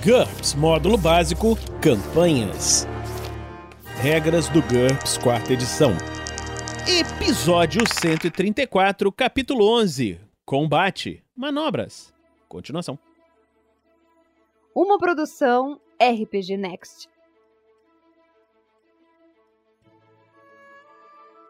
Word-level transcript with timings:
GURPS 0.00 0.54
Módulo 0.54 0.96
Básico 0.96 1.56
Campanhas. 1.80 2.88
Regras 4.00 4.48
do 4.48 4.62
GURPS 4.62 5.18
Quarta 5.18 5.52
Edição. 5.52 5.92
Episódio 6.88 7.82
134, 7.86 9.12
Capítulo 9.12 9.68
11 9.78 10.20
Combate, 10.44 11.22
Manobras. 11.36 12.12
Continuação. 12.48 12.98
Uma 14.74 14.98
produção 14.98 15.80
RPG 16.00 16.56
Next. 16.56 17.08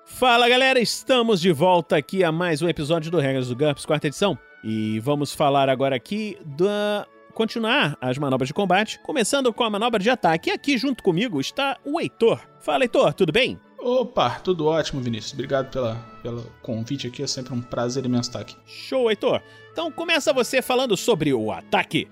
Fala 0.04 0.48
galera, 0.48 0.78
estamos 0.78 1.40
de 1.40 1.52
volta 1.52 1.96
aqui 1.96 2.22
a 2.22 2.30
mais 2.30 2.60
um 2.60 2.68
episódio 2.68 3.10
do 3.10 3.18
Regras 3.18 3.48
do 3.48 3.56
GURPS 3.56 3.86
Quarta 3.86 4.08
Edição. 4.08 4.38
E 4.62 5.00
vamos 5.00 5.32
falar 5.32 5.68
agora 5.68 5.96
aqui 5.96 6.36
da 6.44 7.06
continuar 7.32 7.96
as 8.00 8.18
manobras 8.18 8.48
de 8.48 8.54
combate, 8.54 8.98
começando 9.00 9.52
com 9.52 9.64
a 9.64 9.70
manobra 9.70 9.98
de 9.98 10.10
ataque. 10.10 10.50
E 10.50 10.52
aqui 10.52 10.78
junto 10.78 11.02
comigo 11.02 11.40
está 11.40 11.78
o 11.84 12.00
Heitor. 12.00 12.40
Fala, 12.60 12.84
Heitor, 12.84 13.12
tudo 13.14 13.32
bem? 13.32 13.58
Opa, 13.78 14.38
tudo 14.38 14.66
ótimo, 14.66 15.00
Vinícius. 15.00 15.32
Obrigado 15.32 15.70
pela, 15.70 15.96
pelo 16.22 16.42
convite 16.62 17.08
aqui. 17.08 17.22
É 17.22 17.26
sempre 17.26 17.52
um 17.52 17.60
prazer 17.60 18.04
imenso 18.04 18.30
estar 18.30 18.40
aqui. 18.40 18.56
Show, 18.64 19.10
Heitor. 19.10 19.42
Então 19.72 19.90
começa 19.90 20.32
você 20.32 20.62
falando 20.62 20.96
sobre 20.96 21.34
o 21.34 21.50
ataque. 21.50 22.08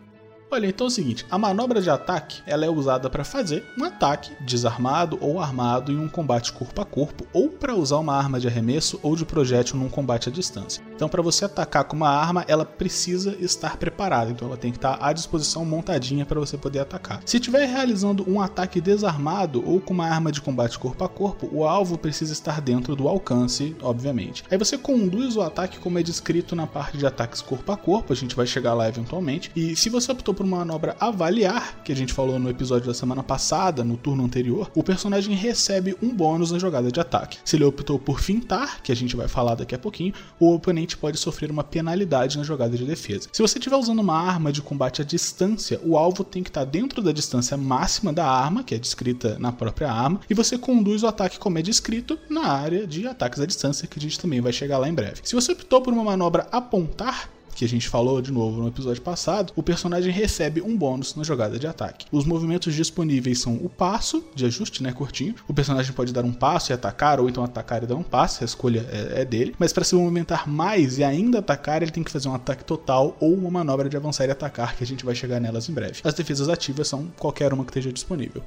Olha, 0.52 0.66
então 0.66 0.88
é 0.88 0.88
o 0.88 0.90
seguinte, 0.90 1.24
a 1.30 1.38
manobra 1.38 1.80
de 1.80 1.88
ataque, 1.88 2.42
ela 2.44 2.64
é 2.64 2.68
usada 2.68 3.08
para 3.08 3.22
fazer 3.22 3.64
um 3.78 3.84
ataque 3.84 4.32
desarmado 4.40 5.16
ou 5.20 5.38
armado 5.38 5.92
em 5.92 5.96
um 5.96 6.08
combate 6.08 6.52
corpo 6.52 6.80
a 6.80 6.84
corpo, 6.84 7.24
ou 7.32 7.48
para 7.48 7.76
usar 7.76 7.98
uma 7.98 8.16
arma 8.16 8.40
de 8.40 8.48
arremesso 8.48 8.98
ou 9.00 9.14
de 9.14 9.24
projétil 9.24 9.76
num 9.76 9.88
combate 9.88 10.28
à 10.28 10.32
distância. 10.32 10.82
Então, 10.92 11.08
para 11.08 11.22
você 11.22 11.44
atacar 11.44 11.84
com 11.84 11.94
uma 11.94 12.08
arma, 12.08 12.44
ela 12.48 12.64
precisa 12.64 13.36
estar 13.38 13.76
preparada, 13.76 14.32
então 14.32 14.48
ela 14.48 14.56
tem 14.56 14.72
que 14.72 14.78
estar 14.78 14.98
à 15.00 15.12
disposição 15.12 15.64
montadinha 15.64 16.26
para 16.26 16.40
você 16.40 16.58
poder 16.58 16.80
atacar. 16.80 17.20
Se 17.24 17.36
estiver 17.36 17.66
realizando 17.66 18.28
um 18.28 18.40
ataque 18.40 18.80
desarmado 18.80 19.62
ou 19.64 19.80
com 19.80 19.94
uma 19.94 20.08
arma 20.08 20.32
de 20.32 20.40
combate 20.40 20.80
corpo 20.80 21.04
a 21.04 21.08
corpo, 21.08 21.48
o 21.52 21.64
alvo 21.64 21.96
precisa 21.96 22.32
estar 22.32 22.60
dentro 22.60 22.96
do 22.96 23.06
alcance, 23.06 23.76
obviamente. 23.80 24.42
Aí 24.50 24.58
você 24.58 24.76
conduz 24.76 25.36
o 25.36 25.42
ataque 25.42 25.78
como 25.78 26.00
é 26.00 26.02
descrito 26.02 26.56
na 26.56 26.66
parte 26.66 26.98
de 26.98 27.06
ataques 27.06 27.40
corpo 27.40 27.70
a 27.70 27.76
corpo, 27.76 28.12
a 28.12 28.16
gente 28.16 28.34
vai 28.34 28.48
chegar 28.48 28.74
lá 28.74 28.88
eventualmente. 28.88 29.52
E 29.54 29.76
se 29.76 29.88
você 29.88 30.10
optou 30.10 30.39
por 30.40 30.46
uma 30.46 30.56
manobra 30.56 30.96
avaliar, 30.98 31.82
que 31.84 31.92
a 31.92 31.94
gente 31.94 32.14
falou 32.14 32.38
no 32.38 32.48
episódio 32.48 32.86
da 32.86 32.94
semana 32.94 33.22
passada, 33.22 33.84
no 33.84 33.98
turno 33.98 34.24
anterior, 34.24 34.70
o 34.74 34.82
personagem 34.82 35.36
recebe 35.36 35.94
um 36.02 36.08
bônus 36.08 36.50
na 36.50 36.58
jogada 36.58 36.90
de 36.90 36.98
ataque. 36.98 37.36
Se 37.44 37.56
ele 37.56 37.64
optou 37.64 37.98
por 37.98 38.22
fintar, 38.22 38.82
que 38.82 38.90
a 38.90 38.96
gente 38.96 39.14
vai 39.14 39.28
falar 39.28 39.54
daqui 39.54 39.74
a 39.74 39.78
pouquinho, 39.78 40.14
o 40.38 40.54
oponente 40.54 40.96
pode 40.96 41.18
sofrer 41.18 41.50
uma 41.50 41.62
penalidade 41.62 42.38
na 42.38 42.42
jogada 42.42 42.74
de 42.74 42.86
defesa. 42.86 43.28
Se 43.30 43.42
você 43.42 43.58
estiver 43.58 43.76
usando 43.76 43.98
uma 43.98 44.18
arma 44.18 44.50
de 44.50 44.62
combate 44.62 45.02
à 45.02 45.04
distância, 45.04 45.78
o 45.84 45.94
alvo 45.94 46.24
tem 46.24 46.42
que 46.42 46.48
estar 46.48 46.64
dentro 46.64 47.02
da 47.02 47.12
distância 47.12 47.58
máxima 47.58 48.10
da 48.10 48.26
arma, 48.26 48.64
que 48.64 48.74
é 48.74 48.78
descrita 48.78 49.38
na 49.38 49.52
própria 49.52 49.92
arma, 49.92 50.22
e 50.30 50.32
você 50.32 50.56
conduz 50.56 51.02
o 51.02 51.06
ataque 51.06 51.38
como 51.38 51.58
é 51.58 51.62
descrito 51.62 52.18
na 52.30 52.46
área 52.46 52.86
de 52.86 53.06
ataques 53.06 53.40
à 53.40 53.44
distância, 53.44 53.86
que 53.86 53.98
a 53.98 54.02
gente 54.02 54.18
também 54.18 54.40
vai 54.40 54.54
chegar 54.54 54.78
lá 54.78 54.88
em 54.88 54.94
breve. 54.94 55.20
Se 55.22 55.34
você 55.34 55.52
optou 55.52 55.82
por 55.82 55.92
uma 55.92 56.02
manobra 56.02 56.46
apontar, 56.50 57.28
que 57.60 57.64
a 57.66 57.68
gente 57.68 57.90
falou 57.90 58.22
de 58.22 58.32
novo 58.32 58.62
no 58.62 58.68
episódio 58.68 59.02
passado, 59.02 59.52
o 59.54 59.62
personagem 59.62 60.10
recebe 60.10 60.62
um 60.62 60.74
bônus 60.74 61.14
na 61.14 61.22
jogada 61.22 61.58
de 61.58 61.66
ataque. 61.66 62.06
Os 62.10 62.24
movimentos 62.24 62.74
disponíveis 62.74 63.42
são 63.42 63.54
o 63.56 63.68
passo, 63.68 64.24
de 64.34 64.46
ajuste, 64.46 64.82
né, 64.82 64.92
curtinho. 64.92 65.34
O 65.46 65.52
personagem 65.52 65.92
pode 65.92 66.10
dar 66.10 66.24
um 66.24 66.32
passo 66.32 66.72
e 66.72 66.74
atacar, 66.74 67.20
ou 67.20 67.28
então 67.28 67.44
atacar 67.44 67.82
e 67.82 67.86
dar 67.86 67.96
um 67.96 68.02
passo, 68.02 68.42
a 68.42 68.46
escolha 68.46 68.88
é, 68.90 69.20
é 69.20 69.24
dele. 69.26 69.54
Mas 69.58 69.74
para 69.74 69.84
se 69.84 69.94
movimentar 69.94 70.48
mais 70.48 70.96
e 70.96 71.04
ainda 71.04 71.40
atacar, 71.40 71.82
ele 71.82 71.90
tem 71.90 72.02
que 72.02 72.10
fazer 72.10 72.30
um 72.30 72.34
ataque 72.34 72.64
total 72.64 73.14
ou 73.20 73.34
uma 73.34 73.50
manobra 73.50 73.90
de 73.90 73.96
avançar 73.98 74.24
e 74.24 74.30
atacar, 74.30 74.74
que 74.74 74.82
a 74.82 74.86
gente 74.86 75.04
vai 75.04 75.14
chegar 75.14 75.38
nelas 75.38 75.68
em 75.68 75.74
breve. 75.74 76.00
As 76.02 76.14
defesas 76.14 76.48
ativas 76.48 76.88
são 76.88 77.08
qualquer 77.18 77.52
uma 77.52 77.62
que 77.62 77.72
esteja 77.72 77.92
disponível. 77.92 78.42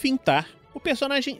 Fintar. 0.00 0.48
O 0.74 0.80
personagem 0.80 1.38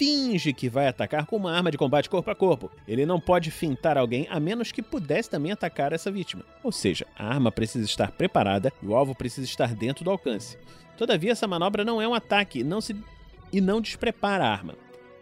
finge 0.00 0.54
que 0.54 0.66
vai 0.66 0.88
atacar 0.88 1.26
com 1.26 1.36
uma 1.36 1.52
arma 1.52 1.70
de 1.70 1.76
combate 1.76 2.08
corpo 2.08 2.30
a 2.30 2.34
corpo. 2.34 2.70
Ele 2.88 3.04
não 3.04 3.20
pode 3.20 3.50
fintar 3.50 3.98
alguém 3.98 4.26
a 4.30 4.40
menos 4.40 4.72
que 4.72 4.80
pudesse 4.80 5.28
também 5.28 5.52
atacar 5.52 5.92
essa 5.92 6.10
vítima. 6.10 6.42
Ou 6.64 6.72
seja, 6.72 7.06
a 7.14 7.26
arma 7.26 7.52
precisa 7.52 7.84
estar 7.84 8.10
preparada 8.10 8.72
e 8.82 8.86
o 8.86 8.96
alvo 8.96 9.14
precisa 9.14 9.46
estar 9.46 9.74
dentro 9.74 10.02
do 10.02 10.10
alcance. 10.10 10.56
Todavia, 10.96 11.32
essa 11.32 11.46
manobra 11.46 11.84
não 11.84 12.00
é 12.00 12.08
um 12.08 12.14
ataque 12.14 12.64
não 12.64 12.80
se... 12.80 12.96
e 13.52 13.60
não 13.60 13.78
desprepara 13.78 14.42
a 14.42 14.50
arma. 14.50 14.74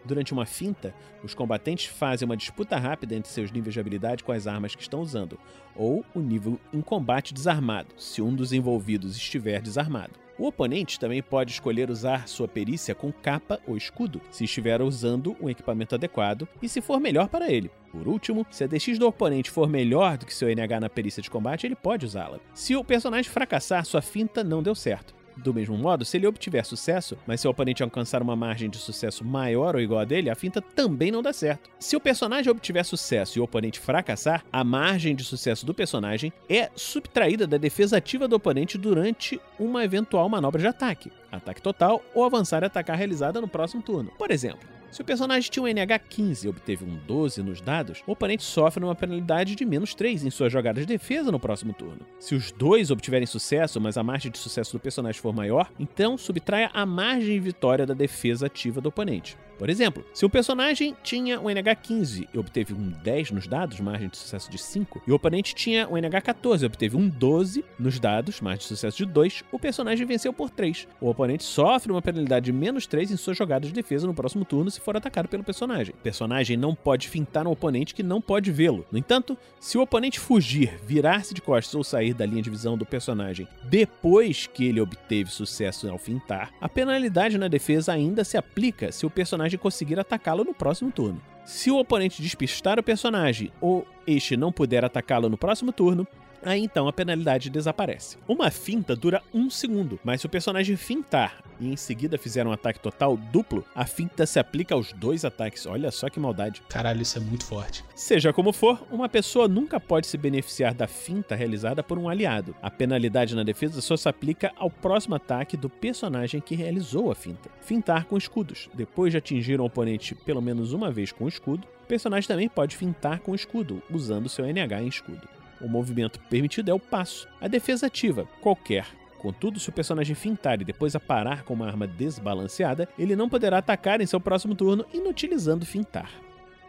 Durante 0.05 0.31
uma 0.31 0.45
finta, 0.45 0.95
os 1.21 1.33
combatentes 1.33 1.87
fazem 1.87 2.25
uma 2.25 2.37
disputa 2.37 2.77
rápida 2.77 3.15
entre 3.15 3.29
seus 3.29 3.51
níveis 3.51 3.73
de 3.73 3.81
habilidade 3.81 4.23
com 4.23 4.31
as 4.31 4.47
armas 4.47 4.75
que 4.75 4.81
estão 4.81 5.01
usando, 5.01 5.37
ou 5.75 6.05
o 6.15 6.21
nível 6.21 6.57
em 6.71 6.79
combate 6.79 7.33
desarmado, 7.33 7.89
se 7.97 8.21
um 8.21 8.33
dos 8.33 8.53
envolvidos 8.53 9.17
estiver 9.17 9.61
desarmado. 9.61 10.13
O 10.39 10.47
oponente 10.47 10.97
também 10.97 11.21
pode 11.21 11.51
escolher 11.51 11.91
usar 11.91 12.25
sua 12.25 12.47
perícia 12.47 12.95
com 12.95 13.11
capa 13.11 13.59
ou 13.67 13.75
escudo, 13.75 14.21
se 14.31 14.45
estiver 14.45 14.81
usando 14.81 15.35
um 15.41 15.49
equipamento 15.49 15.95
adequado 15.95 16.47
e 16.61 16.69
se 16.69 16.79
for 16.79 16.97
melhor 16.97 17.27
para 17.27 17.51
ele. 17.51 17.69
Por 17.91 18.07
último, 18.07 18.47
se 18.49 18.63
a 18.63 18.67
DX 18.67 18.97
do 18.97 19.05
oponente 19.05 19.51
for 19.51 19.67
melhor 19.67 20.17
do 20.17 20.25
que 20.25 20.33
seu 20.33 20.47
NH 20.47 20.79
na 20.79 20.89
perícia 20.89 21.21
de 21.21 21.29
combate, 21.29 21.67
ele 21.67 21.75
pode 21.75 22.05
usá-la. 22.05 22.39
Se 22.53 22.73
o 22.73 22.85
personagem 22.85 23.29
fracassar, 23.29 23.83
sua 23.83 24.01
finta 24.01 24.41
não 24.41 24.63
deu 24.63 24.73
certo. 24.73 25.13
Do 25.43 25.53
mesmo 25.53 25.77
modo, 25.77 26.03
se 26.03 26.17
ele 26.17 26.27
obtiver 26.27 26.65
sucesso, 26.65 27.17
mas 27.25 27.39
seu 27.39 27.51
oponente 27.51 27.81
alcançar 27.81 28.21
uma 28.21 28.35
margem 28.35 28.69
de 28.69 28.77
sucesso 28.77 29.23
maior 29.23 29.75
ou 29.75 29.81
igual 29.81 30.01
a 30.01 30.05
dele, 30.05 30.29
a 30.29 30.35
finta 30.35 30.61
também 30.61 31.11
não 31.11 31.21
dá 31.21 31.31
certo. 31.31 31.69
Se 31.79 31.95
o 31.95 31.99
personagem 31.99 32.51
obtiver 32.51 32.83
sucesso 32.83 33.37
e 33.37 33.41
o 33.41 33.43
oponente 33.45 33.79
fracassar, 33.79 34.43
a 34.51 34.63
margem 34.63 35.15
de 35.15 35.23
sucesso 35.23 35.65
do 35.65 35.73
personagem 35.73 36.33
é 36.49 36.69
subtraída 36.75 37.47
da 37.47 37.57
defesa 37.57 37.97
ativa 37.97 38.27
do 38.27 38.35
oponente 38.35 38.77
durante 38.77 39.39
uma 39.57 39.83
eventual 39.83 40.27
manobra 40.27 40.59
de 40.59 40.67
ataque, 40.67 41.11
ataque 41.31 41.61
total 41.61 42.03
ou 42.13 42.25
avançar 42.25 42.63
e 42.63 42.65
atacar 42.65 42.97
realizada 42.97 43.39
no 43.39 43.47
próximo 43.47 43.81
turno. 43.81 44.11
Por 44.17 44.31
exemplo, 44.31 44.78
se 44.91 45.01
o 45.01 45.05
personagem 45.05 45.49
tinha 45.49 45.63
um 45.63 45.67
NH 45.67 45.99
15 46.09 46.47
e 46.47 46.49
obteve 46.49 46.85
um 46.85 46.97
12 47.05 47.43
nos 47.43 47.61
dados, 47.61 48.01
o 48.07 48.11
oponente 48.11 48.43
sofre 48.43 48.83
uma 48.83 48.95
penalidade 48.95 49.55
de 49.55 49.65
menos 49.65 49.93
3 49.93 50.25
em 50.25 50.29
sua 50.29 50.49
jogada 50.49 50.79
de 50.79 50.87
defesa 50.87 51.31
no 51.31 51.39
próximo 51.39 51.73
turno. 51.73 52.01
Se 52.19 52.33
os 52.33 52.51
dois 52.51 52.89
obtiverem 52.89 53.27
sucesso, 53.27 53.79
mas 53.79 53.97
a 53.97 54.03
margem 54.03 54.31
de 54.31 54.37
sucesso 54.37 54.73
do 54.73 54.79
personagem 54.79 55.21
for 55.21 55.33
maior, 55.33 55.71
então 55.79 56.17
subtraia 56.17 56.69
a 56.73 56.85
margem 56.85 57.35
de 57.35 57.39
vitória 57.39 57.85
da 57.85 57.93
defesa 57.93 58.47
ativa 58.47 58.81
do 58.81 58.89
oponente. 58.89 59.37
Por 59.59 59.69
exemplo, 59.69 60.05
se 60.13 60.25
o 60.25 60.29
personagem 60.29 60.95
tinha 61.03 61.37
um 61.37 61.43
NH15 61.43 62.29
e 62.33 62.39
obteve 62.39 62.73
um 62.73 62.91
10 63.03 63.31
nos 63.31 63.45
dados, 63.45 63.77
margem 63.81 64.07
de 64.07 64.15
sucesso 64.15 64.49
de 64.49 64.57
5, 64.57 65.03
e 65.05 65.11
o 65.11 65.15
oponente 65.15 65.53
tinha 65.53 65.85
um 65.85 65.95
NH14 65.95 66.61
e 66.61 66.65
obteve 66.65 66.95
um 66.95 67.09
12 67.09 67.65
nos 67.77 67.99
dados, 67.99 68.39
margem 68.39 68.59
de 68.59 68.67
sucesso 68.67 68.97
de 68.99 69.05
2, 69.05 69.43
o 69.51 69.59
personagem 69.59 70.07
venceu 70.07 70.31
por 70.31 70.49
3. 70.49 70.87
O 71.01 71.09
oponente 71.09 71.43
sofre 71.43 71.91
uma 71.91 72.01
penalidade 72.01 72.45
de 72.45 72.53
menos 72.53 72.87
3 72.87 73.11
em 73.11 73.17
sua 73.17 73.33
jogada 73.33 73.67
de 73.67 73.73
defesa 73.73 74.07
no 74.07 74.13
próximo 74.13 74.45
turno 74.45 74.71
se 74.71 74.79
for 74.79 74.95
atacado 74.95 75.27
pelo 75.27 75.43
personagem. 75.43 75.93
O 75.93 76.01
personagem 76.01 76.55
não 76.55 76.73
pode 76.73 77.09
fintar 77.09 77.45
um 77.45 77.51
oponente 77.51 77.93
que 77.93 78.01
não 78.01 78.21
pode 78.21 78.53
vê-lo. 78.53 78.85
No 78.89 78.97
entanto, 78.97 79.37
se 79.59 79.77
o 79.77 79.81
oponente 79.81 80.21
fugir, 80.21 80.79
virar-se 80.85 81.33
de 81.33 81.41
costas 81.41 81.75
ou 81.75 81.83
sair 81.83 82.13
da 82.13 82.25
linha 82.25 82.41
de 82.41 82.49
visão 82.49 82.77
do 82.77 82.85
personagem 82.85 83.45
depois 83.65 84.47
que 84.47 84.63
ele 84.63 84.79
obteve 84.79 85.29
sucesso 85.29 85.89
ao 85.89 85.97
fintar, 85.97 86.53
a 86.61 86.69
penalidade 86.69 87.37
na 87.37 87.49
defesa 87.49 87.91
ainda 87.91 88.23
se 88.23 88.37
aplica 88.37 88.89
se 88.91 89.05
o 89.05 89.09
personagem 89.09 89.48
conseguir 89.57 89.99
atacá-lo 89.99 90.43
no 90.43 90.53
próximo 90.53 90.91
turno. 90.91 91.21
Se 91.43 91.71
o 91.71 91.77
oponente 91.77 92.21
despistar 92.21 92.79
o 92.79 92.83
personagem 92.83 93.51
ou 93.59 93.87
este 94.05 94.37
não 94.37 94.51
puder 94.51 94.85
atacá-lo 94.85 95.29
no 95.29 95.37
próximo 95.37 95.71
turno, 95.71 96.07
aí 96.43 96.61
então 96.61 96.87
a 96.87 96.93
penalidade 96.93 97.49
desaparece. 97.49 98.17
Uma 98.27 98.51
finta 98.51 98.95
dura 98.95 99.21
um 99.33 99.49
segundo, 99.49 99.99
mas 100.03 100.21
se 100.21 100.25
o 100.25 100.29
personagem 100.29 100.75
fintar 100.75 101.43
e 101.59 101.71
em 101.71 101.75
seguida 101.75 102.17
fizer 102.17 102.45
um 102.47 102.51
ataque 102.51 102.79
total 102.79 103.17
duplo, 103.17 103.65
a 103.75 103.85
finta 103.85 104.25
se 104.25 104.39
aplica 104.39 104.73
aos 104.73 104.93
dois 104.93 105.25
ataques. 105.25 105.65
Olha 105.65 105.91
só 105.91 106.09
que 106.09 106.19
maldade. 106.19 106.61
Caralho, 106.69 107.01
isso 107.01 107.17
é 107.17 107.21
muito 107.21 107.45
forte. 107.45 107.83
Seja 107.95 108.31
como 108.31 108.53
for, 108.53 108.85
uma 108.91 109.09
pessoa 109.09 109.47
nunca 109.47 109.79
pode 109.79 110.07
se 110.07 110.17
beneficiar 110.17 110.73
da 110.73 110.87
finta 110.87 111.35
realizada 111.35 111.83
por 111.83 111.97
um 111.97 112.07
aliado. 112.07 112.55
A 112.61 112.71
penalidade 112.71 113.35
na 113.35 113.43
defesa 113.43 113.81
só 113.81 113.97
se 113.97 114.07
aplica 114.07 114.51
ao 114.55 114.69
próximo 114.69 115.15
ataque 115.15 115.57
do 115.57 115.69
personagem 115.69 116.41
que 116.41 116.55
realizou 116.55 117.11
a 117.11 117.15
finta. 117.15 117.49
Fintar 117.61 118.05
com 118.05 118.17
escudos. 118.17 118.69
Depois 118.73 119.11
de 119.11 119.17
atingir 119.17 119.59
um 119.59 119.65
oponente 119.65 120.15
pelo 120.15 120.41
menos 120.41 120.73
uma 120.73 120.91
vez 120.91 121.11
com 121.11 121.25
o 121.25 121.29
escudo, 121.29 121.67
o 121.83 121.87
personagem 121.87 122.27
também 122.27 122.47
pode 122.47 122.75
fintar 122.75 123.19
com 123.19 123.35
escudo, 123.35 123.81
usando 123.91 124.29
seu 124.29 124.45
NH 124.45 124.81
em 124.81 124.87
escudo. 124.87 125.38
O 125.61 125.67
movimento 125.67 126.19
permitido 126.29 126.69
é 126.69 126.73
o 126.73 126.79
passo. 126.79 127.27
A 127.41 127.47
defesa 127.47 127.87
ativa, 127.87 128.27
qualquer. 128.41 128.85
Contudo, 129.17 129.59
se 129.59 129.69
o 129.69 129.73
personagem 129.73 130.15
fintar 130.15 130.61
e 130.61 130.65
depois 130.65 130.95
aparar 130.95 131.43
com 131.43 131.53
uma 131.53 131.67
arma 131.67 131.85
desbalanceada, 131.85 132.87
ele 132.97 133.15
não 133.15 133.27
poderá 133.27 133.57
atacar 133.57 133.99
em 133.99 134.05
seu 134.05 134.19
próximo 134.19 134.55
turno 134.55 134.85
inutilizando 134.93 135.65
fintar. 135.65 136.09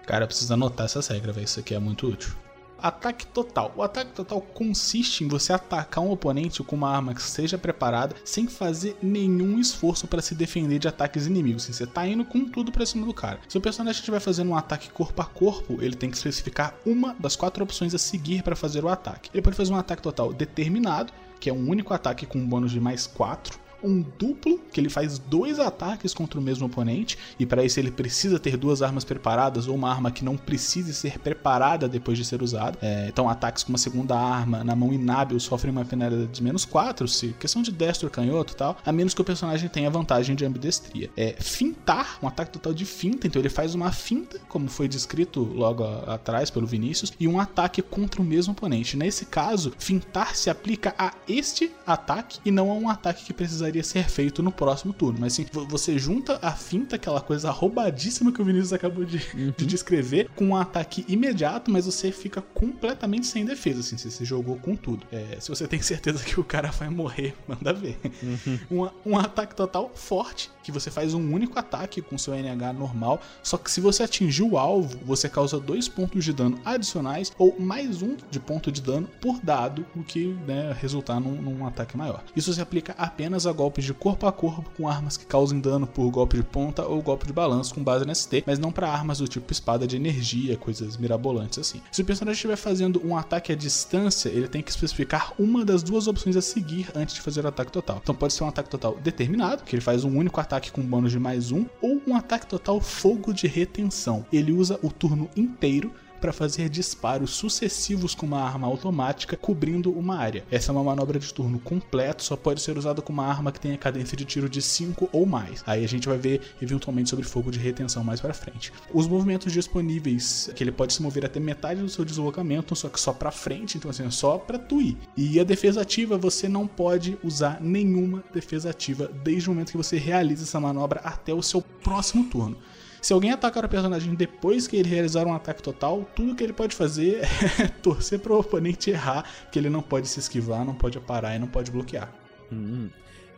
Cara, 0.05 0.27
precisa 0.27 0.55
anotar 0.55 0.87
essas 0.87 1.07
regras, 1.07 1.35
velho. 1.35 1.45
Isso 1.45 1.61
aqui 1.61 1.75
é 1.75 1.79
muito 1.79 2.09
útil. 2.09 2.35
Ataque 2.83 3.27
total. 3.27 3.73
O 3.77 3.83
ataque 3.83 4.13
total 4.13 4.41
consiste 4.41 5.25
em 5.25 5.29
você 5.29 5.53
atacar 5.53 6.03
um 6.03 6.11
oponente 6.11 6.63
com 6.63 6.77
uma 6.77 6.91
arma 6.91 7.15
que 7.15 7.21
esteja 7.21 7.59
preparada 7.59 8.17
sem 8.25 8.47
fazer 8.47 8.97
nenhum 9.03 9.59
esforço 9.59 10.07
para 10.07 10.23
se 10.23 10.35
defender 10.35 10.79
de 10.79 10.89
ataques 10.89 11.27
inimigos. 11.27 11.65
Assim, 11.65 11.73
você 11.73 11.87
tá 11.87 12.07
indo 12.07 12.25
com 12.25 12.45
tudo 12.45 12.73
para 12.73 12.87
cima 12.87 13.07
do 13.07 13.15
cara. 13.15 13.41
Se 13.49 13.59
o 13.59 13.61
personagem 13.61 13.99
estiver 13.99 14.21
fazendo 14.21 14.51
um 14.51 14.57
ataque 14.57 14.91
corpo 14.91 15.21
a 15.21 15.25
corpo, 15.25 15.79
ele 15.81 15.97
tem 15.97 16.11
que 16.11 16.17
especificar 16.17 16.75
uma 16.85 17.15
das 17.19 17.37
quatro 17.37 17.63
opções 17.63 17.95
a 17.95 17.99
seguir 17.99 18.43
para 18.43 18.57
fazer 18.57 18.85
o 18.85 18.89
ataque. 18.89 19.31
Ele 19.33 19.43
pode 19.43 19.57
fazer 19.57 19.73
um 19.73 19.77
ataque 19.77 20.03
total 20.03 20.33
determinado, 20.33 21.13
que 21.39 21.49
é 21.49 21.53
um 21.53 21.69
único 21.69 21.95
ataque 21.95 22.27
com 22.27 22.39
um 22.39 22.47
bônus 22.47 22.71
de 22.71 22.81
mais 22.81 23.07
4 23.07 23.70
um 23.83 24.05
duplo, 24.19 24.61
que 24.73 24.81
ele 24.81 24.89
faz 24.89 25.19
dois 25.19 25.59
ataques 25.59 26.15
contra 26.15 26.39
o 26.39 26.43
mesmo 26.43 26.67
oponente, 26.67 27.19
e 27.39 27.47
para 27.47 27.65
isso 27.65 27.79
ele 27.79 27.91
precisa 27.91 28.39
ter 28.39 28.57
duas 28.57 28.83
armas 28.83 29.05
preparadas 29.05 29.67
ou 29.67 29.75
uma 29.75 29.91
arma 29.91 30.11
que 30.11 30.25
não 30.25 30.37
precise 30.37 30.95
ser 30.95 31.19
preparada 31.19 31.89
depois 31.89 32.19
de 32.19 32.25
ser 32.25 32.43
usada. 32.43 32.79
É, 32.83 33.09
então, 33.09 33.29
ataques 33.29 33.63
com 33.63 33.71
uma 33.71 33.79
segunda 33.79 34.17
arma 34.17 34.63
na 34.65 34.75
mão 34.75 34.93
inábil 34.93 35.39
sofrem 35.41 35.73
uma 35.73 35.85
penalidade 35.85 36.31
de 36.31 36.43
menos 36.43 36.65
4, 36.65 37.09
se 37.09 37.29
questão 37.39 37.63
de 37.63 37.73
destro 37.73 38.11
canhoto 38.11 38.55
tal, 38.55 38.77
a 38.85 38.93
menos 38.93 39.15
que 39.15 39.21
o 39.21 39.25
personagem 39.25 39.69
tenha 39.69 39.91
vantagem 39.91 40.35
de 40.37 40.45
ambidestria. 40.45 41.11
É, 41.17 41.37
fintar, 41.41 42.19
um 42.23 42.29
ataque 42.29 42.53
total 42.53 42.75
de 42.75 42.85
finta, 42.85 43.27
então 43.27 43.41
ele 43.41 43.49
faz 43.49 43.75
uma 43.75 43.93
finta, 43.93 44.39
como 44.49 44.69
foi 44.69 44.89
descrito 44.89 45.43
logo 45.43 45.85
a, 45.85 46.15
atrás 46.15 46.51
pelo 46.51 46.67
Vinícius, 46.67 47.13
e 47.19 47.27
um 47.27 47.39
ataque 47.41 47.83
contra 47.83 48.21
o 48.21 48.25
mesmo 48.25 48.53
oponente. 48.53 48.97
Nesse 48.97 49.27
caso, 49.27 49.73
fintar 49.79 50.37
se 50.37 50.51
aplica 50.51 50.95
a 50.99 51.13
este 51.29 51.71
ataque 51.87 52.39
e 52.45 52.51
não 52.51 52.71
a 52.71 52.75
um 52.75 52.89
ataque 52.89 53.25
que 53.25 53.33
precisaria 53.33 53.70
precisaria 53.71 53.85
ser 53.85 54.09
feito 54.09 54.43
no 54.43 54.51
próximo 54.51 54.93
turno. 54.93 55.19
Mas 55.21 55.35
assim, 55.35 55.47
você 55.69 55.99
junta 55.99 56.39
a 56.43 56.53
finta, 56.53 56.97
aquela 56.97 57.21
coisa 57.21 57.51
roubadíssima 57.51 58.33
que 58.33 58.43
o 58.43 58.45
Vinícius 58.45 58.73
acabou 58.73 59.05
de, 59.05 59.19
uhum. 59.35 59.53
de 59.57 59.67
descrever, 59.67 60.29
com 60.35 60.47
um 60.47 60.57
ataque 60.57 61.05
imediato, 61.09 61.71
mas 61.71 61.87
você 61.87 62.11
fica 62.11 62.43
completamente 62.43 63.27
sem 63.27 63.45
defesa, 63.45 63.81
assim, 63.81 63.97
se 63.97 64.11
você 64.11 64.25
jogou 64.25 64.57
com 64.57 64.75
tudo. 64.75 65.07
É, 65.13 65.39
se 65.41 65.49
você 65.49 65.67
tem 65.67 65.81
certeza 65.81 66.23
que 66.25 66.39
o 66.39 66.45
cara 66.45 66.71
vai 66.71 66.89
morrer, 66.89 67.35
manda 67.47 67.73
ver. 67.73 67.99
Uhum. 68.23 68.89
Um, 69.05 69.13
um 69.13 69.19
ataque 69.19 69.55
total 69.55 69.91
forte, 69.95 70.51
que 70.63 70.73
você 70.73 70.91
faz 70.91 71.15
um 71.15 71.33
único 71.33 71.59
ataque 71.59 72.03
com 72.03 72.19
seu 72.19 72.35
NH 72.35 72.73
normal, 72.73 73.21
só 73.43 73.57
que 73.57 73.71
se 73.71 73.81
você 73.81 74.03
atingir 74.03 74.43
o 74.43 74.59
alvo, 74.59 74.99
você 75.05 75.29
causa 75.29 75.59
dois 75.59 75.89
pontos 75.89 76.25
de 76.25 76.33
dano 76.33 76.59
adicionais 76.65 77.33
ou 77.39 77.59
mais 77.59 78.03
um 78.03 78.17
de 78.31 78.41
ponto 78.41 78.71
de 78.73 78.81
dano 78.81 79.09
por 79.21 79.39
dado, 79.41 79.87
o 79.95 80.03
que 80.03 80.29
né, 80.47 80.75
resultar 80.79 81.21
num, 81.21 81.41
num 81.41 81.67
ataque 81.67 81.97
maior. 81.97 82.23
Isso 82.35 82.53
se 82.53 82.61
aplica 82.61 82.95
apenas 82.97 83.47
a 83.47 83.53
golpes 83.61 83.85
de 83.85 83.93
corpo 83.93 84.27
a 84.27 84.33
corpo 84.33 84.71
com 84.75 84.89
armas 84.89 85.19
que 85.19 85.27
causem 85.27 85.61
dano 85.61 85.87
por 85.87 86.11
golpe 86.11 86.35
de 86.35 86.43
ponta 86.43 86.87
ou 86.87 87.03
golpe 87.03 87.27
de 87.27 87.33
balanço 87.35 87.75
com 87.75 87.85
base 87.85 88.07
no 88.07 88.15
ST, 88.15 88.43
mas 88.47 88.59
não 88.59 88.73
para 88.73 88.89
armas 88.89 89.19
do 89.19 89.29
tipo 89.29 89.53
espada 89.53 89.87
de 89.87 89.97
energia, 89.97 90.57
coisas 90.57 90.97
mirabolantes 90.97 91.59
assim. 91.59 91.83
Se 91.93 92.01
o 92.01 92.05
personagem 92.07 92.39
estiver 92.39 92.57
fazendo 92.57 93.07
um 93.07 93.15
ataque 93.15 93.53
à 93.53 93.55
distância, 93.55 94.31
ele 94.31 94.49
tem 94.49 94.63
que 94.63 94.71
especificar 94.71 95.35
uma 95.39 95.63
das 95.63 95.83
duas 95.83 96.07
opções 96.07 96.37
a 96.37 96.41
seguir 96.41 96.91
antes 96.95 97.15
de 97.15 97.21
fazer 97.21 97.45
o 97.45 97.49
ataque 97.49 97.71
total. 97.71 98.01
Então 98.03 98.15
pode 98.15 98.33
ser 98.33 98.45
um 98.45 98.49
ataque 98.49 98.71
total 98.71 98.97
determinado, 98.97 99.63
que 99.63 99.77
ele 99.77 99.83
faz 99.83 100.05
um 100.05 100.17
único 100.17 100.41
ataque 100.41 100.73
com 100.73 100.81
bônus 100.81 101.13
de 101.13 101.19
mais 101.19 101.53
um, 101.53 101.67
ou 101.83 102.01
um 102.07 102.17
ataque 102.17 102.47
total 102.47 102.81
fogo 102.81 103.35
de 103.35 103.47
retenção. 103.47 104.25
Ele 104.33 104.53
usa 104.53 104.81
o 104.83 104.91
turno 104.91 105.29
inteiro 105.37 105.93
para 106.21 106.33
fazer 106.33 106.69
disparos 106.69 107.31
sucessivos 107.31 108.15
com 108.15 108.27
uma 108.27 108.43
arma 108.43 108.67
automática 108.67 109.37
cobrindo 109.37 109.91
uma 109.91 110.17
área. 110.17 110.45
Essa 110.51 110.71
é 110.71 110.73
uma 110.73 110.85
manobra 110.85 111.19
de 111.19 111.33
turno 111.33 111.59
completo, 111.59 112.23
só 112.23 112.37
pode 112.37 112.61
ser 112.61 112.77
usada 112.77 113.01
com 113.01 113.13
uma 113.13 113.27
arma 113.27 113.51
que 113.51 113.61
tenha 113.61 113.77
cadência 113.79 114.17
de 114.17 114.25
tiro 114.25 114.49
de 114.49 114.61
5 114.61 115.09
ou 115.13 115.27
mais. 115.27 115.63
Aí 115.67 115.85
a 115.85 115.89
gente 115.89 116.09
vai 116.09 116.19
ver 116.19 116.41
eventualmente 116.61 117.11
sobre 117.11 117.25
fogo 117.25 117.51
de 117.51 117.59
retenção 117.59 118.05
mais 118.05 118.21
para 118.21 118.35
frente. 118.35 118.73
Os 118.93 119.09
movimentos 119.09 119.53
disponíveis, 119.53 120.51
que 120.55 120.63
ele 120.63 120.73
pode 120.73 120.93
se 120.93 121.03
mover 121.03 121.25
até 121.25 121.41
metade 121.41 121.81
do 121.81 121.89
seu 121.89 122.05
deslocamento, 122.05 122.77
só 122.77 122.89
que 122.89 123.01
só 123.01 123.13
para 123.13 123.31
frente, 123.31 123.79
então 123.79 123.91
assim, 123.91 124.07
é 124.07 124.11
só 124.11 124.39
para 124.39 124.59
tu 124.59 124.81
ir. 124.81 124.97
E 125.17 125.41
a 125.41 125.45
defesa 125.45 125.81
ativa, 125.81 126.19
você 126.19 126.49
não 126.49 126.67
pode 126.67 127.19
usar 127.23 127.61
nenhuma 127.61 128.23
defesa 128.33 128.71
ativa 128.71 129.11
desde 129.25 129.49
o 129.49 129.53
momento 129.53 129.71
que 129.71 129.77
você 129.77 129.97
realiza 129.97 130.45
essa 130.45 130.61
manobra 130.61 131.01
até 131.01 131.33
o 131.33 131.43
seu 131.43 131.63
próximo 131.63 132.25
turno. 132.25 132.57
Se 133.01 133.13
alguém 133.13 133.31
atacar 133.31 133.65
o 133.65 133.69
personagem 133.69 134.15
depois 134.15 134.67
que 134.67 134.77
ele 134.77 134.89
realizar 134.89 135.27
um 135.27 135.35
ataque 135.35 135.63
total, 135.63 136.07
tudo 136.15 136.35
que 136.35 136.45
ele 136.45 136.53
pode 136.53 136.75
fazer 136.75 137.21
é 137.59 137.69
torcer 137.83 138.19
para 138.19 138.33
o 138.33 138.41
oponente 138.41 138.91
errar, 138.91 139.25
que 139.51 139.59
ele 139.59 139.71
não 139.71 139.81
pode 139.81 140.07
se 140.09 140.21
esquivar, 140.21 140.65
não 140.65 140.75
pode 140.75 141.01
parar 141.01 141.35
e 141.35 141.39
não 141.39 141.49
pode 141.49 141.71
bloquear. 141.71 142.13
Hum. 142.53 142.91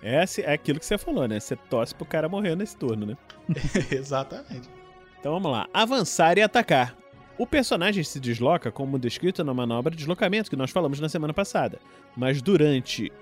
É, 0.03 0.25
é 0.43 0.53
aquilo 0.53 0.81
que 0.81 0.87
você 0.87 0.99
falou, 0.99 1.29
né? 1.29 1.39
Você 1.39 1.55
torce 1.55 1.95
pro 1.95 2.05
cara 2.05 2.29
morrer 2.29 2.57
nesse 2.57 2.77
turno, 2.77 3.07
né? 3.07 3.17
Exatamente. 3.91 4.69
Então 5.21 5.33
vamos 5.33 5.53
lá. 5.53 5.69
Avançar 5.73 6.37
e 6.37 6.43
atacar. 6.43 6.97
O 7.39 7.47
personagem 7.47 8.03
se 8.03 8.19
desloca 8.19 8.71
como 8.71 8.99
descrito 8.99 9.45
na 9.45 9.55
manobra 9.55 9.93
de 9.93 9.99
deslocamento 9.99 10.51
que 10.51 10.57
nós 10.57 10.71
falamos 10.71 10.99
na 11.01 11.09
semana 11.09 11.33
passada, 11.33 11.79
mas 12.17 12.43
durante 12.43 13.13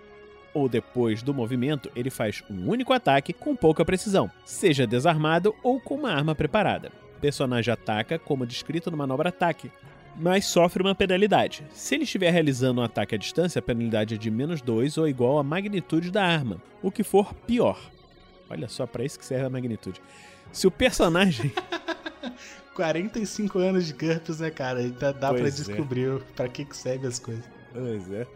ou 0.54 0.68
depois 0.68 1.22
do 1.22 1.34
movimento, 1.34 1.90
ele 1.94 2.10
faz 2.10 2.42
um 2.50 2.68
único 2.68 2.92
ataque 2.92 3.32
com 3.32 3.54
pouca 3.54 3.84
precisão, 3.84 4.30
seja 4.44 4.86
desarmado 4.86 5.54
ou 5.62 5.80
com 5.80 5.94
uma 5.94 6.12
arma 6.12 6.34
preparada. 6.34 6.90
O 7.16 7.20
personagem 7.20 7.72
ataca 7.72 8.18
como 8.18 8.46
descrito 8.46 8.90
no 8.90 8.96
manobra 8.96 9.28
ataque, 9.28 9.70
mas 10.16 10.46
sofre 10.46 10.82
uma 10.82 10.94
penalidade. 10.94 11.64
Se 11.72 11.94
ele 11.94 12.04
estiver 12.04 12.30
realizando 12.30 12.80
um 12.80 12.84
ataque 12.84 13.14
à 13.14 13.18
distância, 13.18 13.58
a 13.58 13.62
penalidade 13.62 14.14
é 14.14 14.18
de 14.18 14.30
menos 14.30 14.60
2 14.60 14.98
ou 14.98 15.08
igual 15.08 15.38
à 15.38 15.42
magnitude 15.42 16.10
da 16.10 16.24
arma, 16.24 16.60
o 16.82 16.90
que 16.90 17.02
for 17.02 17.34
pior. 17.34 17.78
Olha 18.48 18.68
só, 18.68 18.86
para 18.86 19.04
isso 19.04 19.18
que 19.18 19.24
serve 19.24 19.46
a 19.46 19.50
magnitude. 19.50 20.00
Se 20.52 20.66
o 20.66 20.70
personagem. 20.70 21.52
45 22.74 23.58
anos 23.58 23.86
de 23.86 23.92
GURPS, 23.92 24.40
né, 24.40 24.50
cara? 24.50 24.80
Ainda 24.80 25.12
dá 25.12 25.28
pois 25.28 25.40
pra 25.40 25.48
é. 25.48 25.50
descobrir 25.50 26.16
é. 26.16 26.18
pra 26.34 26.48
que, 26.48 26.64
que 26.64 26.76
serve 26.76 27.06
as 27.06 27.18
coisas. 27.18 27.44
Pois 27.72 28.10
é. 28.12 28.26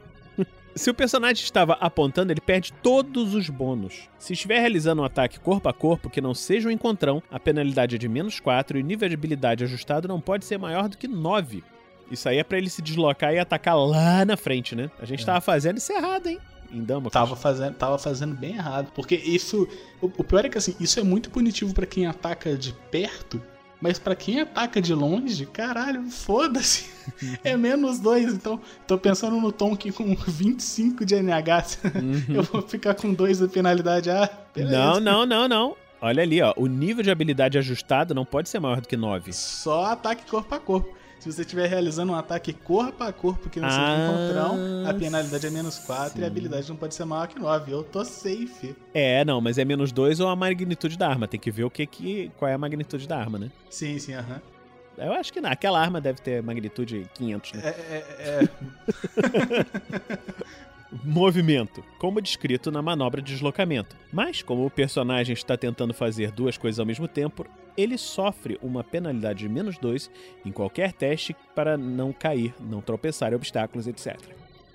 Se 0.75 0.91
o 0.91 0.95
personagem 0.95 1.45
estava 1.45 1.75
apontando, 1.75 2.33
ele 2.33 2.41
perde 2.41 2.73
todos 2.73 3.33
os 3.33 3.49
bônus. 3.49 4.09
Se 4.19 4.33
estiver 4.33 4.59
realizando 4.59 5.03
um 5.03 5.05
ataque 5.05 5.39
corpo 5.39 5.69
a 5.69 5.73
corpo 5.73 6.11
que 6.11 6.21
não 6.21 6.35
seja 6.35 6.69
um 6.69 6.73
encontrão, 6.73 7.23
a 7.31 7.39
penalidade 7.39 7.95
é 7.95 7.99
de 7.99 8.09
menos 8.09 8.41
4 8.41 8.77
e 8.77 8.83
o 8.83 8.85
nível 8.85 9.09
de 9.09 9.15
habilidade 9.15 9.63
ajustado 9.63 10.09
não 10.09 10.21
pode 10.21 10.45
ser 10.45 10.59
maior 10.59 10.89
do 10.89 10.99
que 10.99 11.07
9. 11.07 11.63
Isso 12.11 12.29
aí 12.29 12.39
é 12.39 12.45
para 12.45 12.59
ele 12.59 12.69
se 12.69 12.83
deslocar 12.83 13.33
e 13.33 13.39
atacar 13.39 13.79
lá 13.79 14.25
na 14.25 14.37
frente, 14.37 14.75
né? 14.75 14.91
A 14.99 15.05
gente 15.05 15.23
é. 15.23 15.27
tava 15.27 15.41
fazendo 15.41 15.79
isso 15.79 15.93
errado, 15.93 16.27
hein? 16.27 16.41
Em 16.73 16.83
Dama. 16.83 17.09
Tava 17.09 17.37
fazendo, 17.37 17.75
tava 17.75 17.97
fazendo 17.97 18.35
bem 18.35 18.57
errado. 18.57 18.91
Porque 18.95 19.15
isso. 19.15 19.69
O, 20.03 20.07
o 20.07 20.25
pior 20.25 20.45
é 20.45 20.49
que 20.49 20.59
assim, 20.59 20.75
isso 20.81 20.99
é 20.99 21.05
muito 21.05 21.31
punitivo 21.31 21.73
para 21.73 21.87
quem 21.87 22.07
ataca 22.07 22.57
de 22.57 22.73
perto 22.91 23.41
mas 23.81 23.99
para 23.99 24.15
quem 24.15 24.41
ataca 24.41 24.81
de 24.81 24.95
longe, 24.95 25.47
caralho, 25.47 26.11
foda-se. 26.11 26.93
É 27.43 27.57
menos 27.57 27.99
dois. 27.99 28.33
Então, 28.33 28.61
tô 28.87 28.97
pensando 28.97 29.41
no 29.41 29.53
Tom 29.53 29.77
que 29.77 29.93
com 29.93 30.15
25 30.27 31.05
de 31.05 31.15
NH, 31.17 31.79
uhum. 31.95 32.23
eu 32.37 32.43
vou 32.43 32.63
ficar 32.63 32.95
com 32.95 33.13
dois 33.13 33.39
de 33.39 33.49
penalidade. 33.49 34.11
Ah, 34.11 34.29
beleza. 34.55 34.77
Não, 34.77 35.01
não, 35.01 35.27
não, 35.27 35.49
não. 35.49 35.77
Olha 36.01 36.23
ali, 36.23 36.43
ó. 36.43 36.53
O 36.57 36.67
nível 36.67 37.03
de 37.03 37.11
habilidade 37.11 37.57
ajustado 37.57 38.15
não 38.15 38.25
pode 38.25 38.49
ser 38.49 38.61
maior 38.61 38.81
do 38.81 38.89
que 38.89 38.97
9. 38.97 39.33
Só 39.33 39.87
ataque 39.87 40.31
corpo 40.31 40.55
a 40.55 40.59
corpo. 40.61 40.95
Se 41.25 41.33
você 41.33 41.41
estiver 41.41 41.67
realizando 41.67 42.13
um 42.13 42.15
ataque 42.15 42.53
corpo 42.53 43.03
a 43.03 43.11
corpo 43.11 43.49
que 43.49 43.59
não 43.59 43.71
seja 43.71 43.81
ah, 43.81 43.97
encontrão, 43.97 44.87
a 44.87 44.93
penalidade 44.93 45.47
é 45.47 45.51
menos 45.51 45.79
4 45.79 46.13
sim. 46.13 46.21
e 46.21 46.25
a 46.25 46.27
habilidade 46.27 46.69
não 46.69 46.77
pode 46.77 46.95
ser 46.95 47.07
maior 47.07 47.27
que 47.27 47.39
9. 47.39 47.73
Eu 47.73 47.83
tô 47.83 48.05
safe. 48.05 48.77
É, 48.93 49.25
não, 49.25 49.41
mas 49.41 49.57
é 49.57 49.65
menos 49.65 49.91
2 49.91 50.21
ou 50.21 50.29
a 50.29 50.37
magnitude 50.37 50.99
da 50.99 51.09
arma. 51.09 51.27
Tem 51.27 51.41
que 51.41 51.51
ver 51.51 51.65
o 51.65 51.71
que, 51.71 51.87
que 51.87 52.31
qual 52.37 52.51
é 52.51 52.53
a 52.53 52.59
magnitude 52.59 53.09
da 53.09 53.17
arma, 53.19 53.39
né? 53.39 53.51
Sim, 53.71 53.99
sim, 53.99 54.13
aham. 54.13 54.39
Eu 54.99 55.15
acho 55.15 55.33
que 55.33 55.41
não. 55.41 55.51
Aquela 55.51 55.81
arma 55.81 55.99
deve 55.99 56.21
ter 56.21 56.43
magnitude 56.43 57.07
500. 57.15 57.53
Né? 57.55 57.63
É, 57.65 57.69
é, 57.71 58.41
é. 58.43 58.49
movimento, 61.03 61.83
como 61.99 62.21
descrito 62.21 62.71
na 62.71 62.83
manobra 62.83 63.23
de 63.23 63.33
deslocamento. 63.33 63.97
Mas, 64.13 64.43
como 64.43 64.67
o 64.67 64.71
personagem 64.71 65.33
está 65.33 65.57
tentando 65.57 65.95
fazer 65.95 66.31
duas 66.31 66.59
coisas 66.59 66.79
ao 66.79 66.85
mesmo 66.85 67.09
tempo, 67.09 67.47
ele 67.77 67.99
sofre 67.99 68.59
uma 68.63 68.85
penalidade 68.85 69.41
de 69.41 69.49
menos 69.49 69.79
2 69.79 70.11
em 70.45 70.53
qualquer 70.53 70.93
teste 70.93 71.35
para 71.55 71.77
não 71.77 72.13
cair, 72.13 72.55
não 72.61 72.81
tropeçar 72.81 73.33
em 73.33 73.37
obstáculos, 73.37 73.87
etc. 73.87 74.19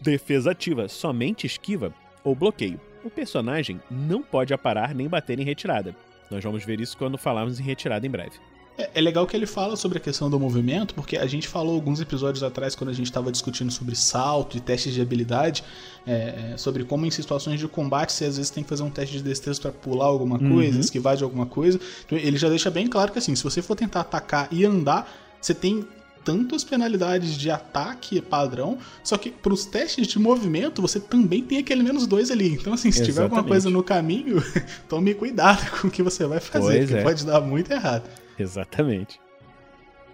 Defesa 0.02 0.52
ativa, 0.52 0.88
somente 0.88 1.46
esquiva 1.46 1.94
ou 2.24 2.36
bloqueio. 2.36 2.80
O 3.04 3.10
personagem 3.10 3.80
não 3.90 4.22
pode 4.22 4.54
aparar 4.54 4.94
nem 4.94 5.08
bater 5.08 5.40
em 5.40 5.44
retirada. 5.44 5.96
Nós 6.30 6.44
vamos 6.44 6.64
ver 6.64 6.80
isso 6.80 6.98
quando 6.98 7.18
falarmos 7.18 7.60
em 7.60 7.64
retirada 7.64 8.06
em 8.06 8.10
breve. 8.10 8.38
É, 8.80 8.90
é, 8.96 9.02
legal 9.02 9.28
que 9.28 9.36
ele 9.36 9.46
fala 9.46 9.76
sobre 9.76 9.98
a 9.98 10.02
questão 10.02 10.30
do 10.30 10.40
movimento, 10.40 10.96
porque 10.96 11.18
a 11.18 11.28
gente 11.28 11.50
falou 11.50 11.76
alguns 11.76 12.00
episódios 12.00 12.42
atrás, 12.42 12.76
quando 12.76 12.90
a 12.90 12.94
gente 12.94 13.08
estava 13.08 13.30
discutindo 13.30 13.70
sobre 13.70 13.94
salto 13.94 14.56
e 14.56 14.62
testes 14.62 14.94
de 14.94 15.02
habilidade, 15.02 15.66
é, 16.08 16.54
é, 16.54 16.58
sobre 16.58 16.86
como 16.86 17.06
em 17.06 17.12
situações 17.12 17.60
de 17.60 17.68
combate 17.68 18.14
você 18.14 18.26
às 18.26 18.38
vezes 18.38 18.50
tem 18.50 18.64
que 18.64 18.70
fazer 18.70 18.84
um 18.84 18.90
teste 18.90 19.18
de 19.18 19.24
destreza 19.24 19.60
para 19.60 19.72
pular 19.72 20.06
alguma 20.06 20.42
uhum. 20.42 20.54
coisa, 20.54 20.76
uhum. 20.76 20.80
esquivar 20.80 21.18
de 21.18 21.26
alguma 21.26 21.46
coisa. 21.46 21.78
Então 22.06 22.18
ele 22.18 22.38
já 22.38 22.48
deixa 22.48 22.72
bem 22.72 22.88
claro 22.88 23.12
que 23.12 23.20
assim, 23.20 23.36
se 23.36 23.44
você 23.44 23.62
for 23.62 23.76
tentar 23.76 24.00
atacar 24.00 24.48
e 24.50 24.64
andar, 24.64 25.12
você 25.42 25.54
tem 25.54 25.86
tantas 26.24 26.64
penalidades 26.64 27.38
de 27.38 27.50
ataque 27.50 28.22
padrão, 28.22 28.78
só 29.04 29.18
que 29.18 29.30
para 29.32 29.54
os 29.54 29.66
testes 29.66 30.08
de 30.08 30.20
movimento 30.20 30.82
você 30.82 31.00
também 31.00 31.44
tem 31.44 31.58
aquele 31.58 31.84
menos 31.84 32.06
dois 32.08 32.32
ali. 32.32 32.54
Então, 32.54 32.74
assim, 32.74 32.92
se 32.92 33.02
Exatamente. 33.02 33.12
tiver 33.12 33.24
alguma 33.24 33.44
coisa 33.44 33.70
no 33.70 33.84
caminho, 33.84 34.44
tome 34.88 35.14
cuidado 35.14 35.80
com 35.80 35.88
o 35.88 35.92
que 35.92 36.04
você 36.04 36.26
vai 36.26 36.40
fazer, 36.40 36.78
pois 36.78 36.90
que 36.90 36.96
é. 36.96 37.04
pode 37.04 37.26
dar 37.26 37.42
muito 37.42 37.72
errado. 37.72 38.04
Exatamente. 38.38 39.20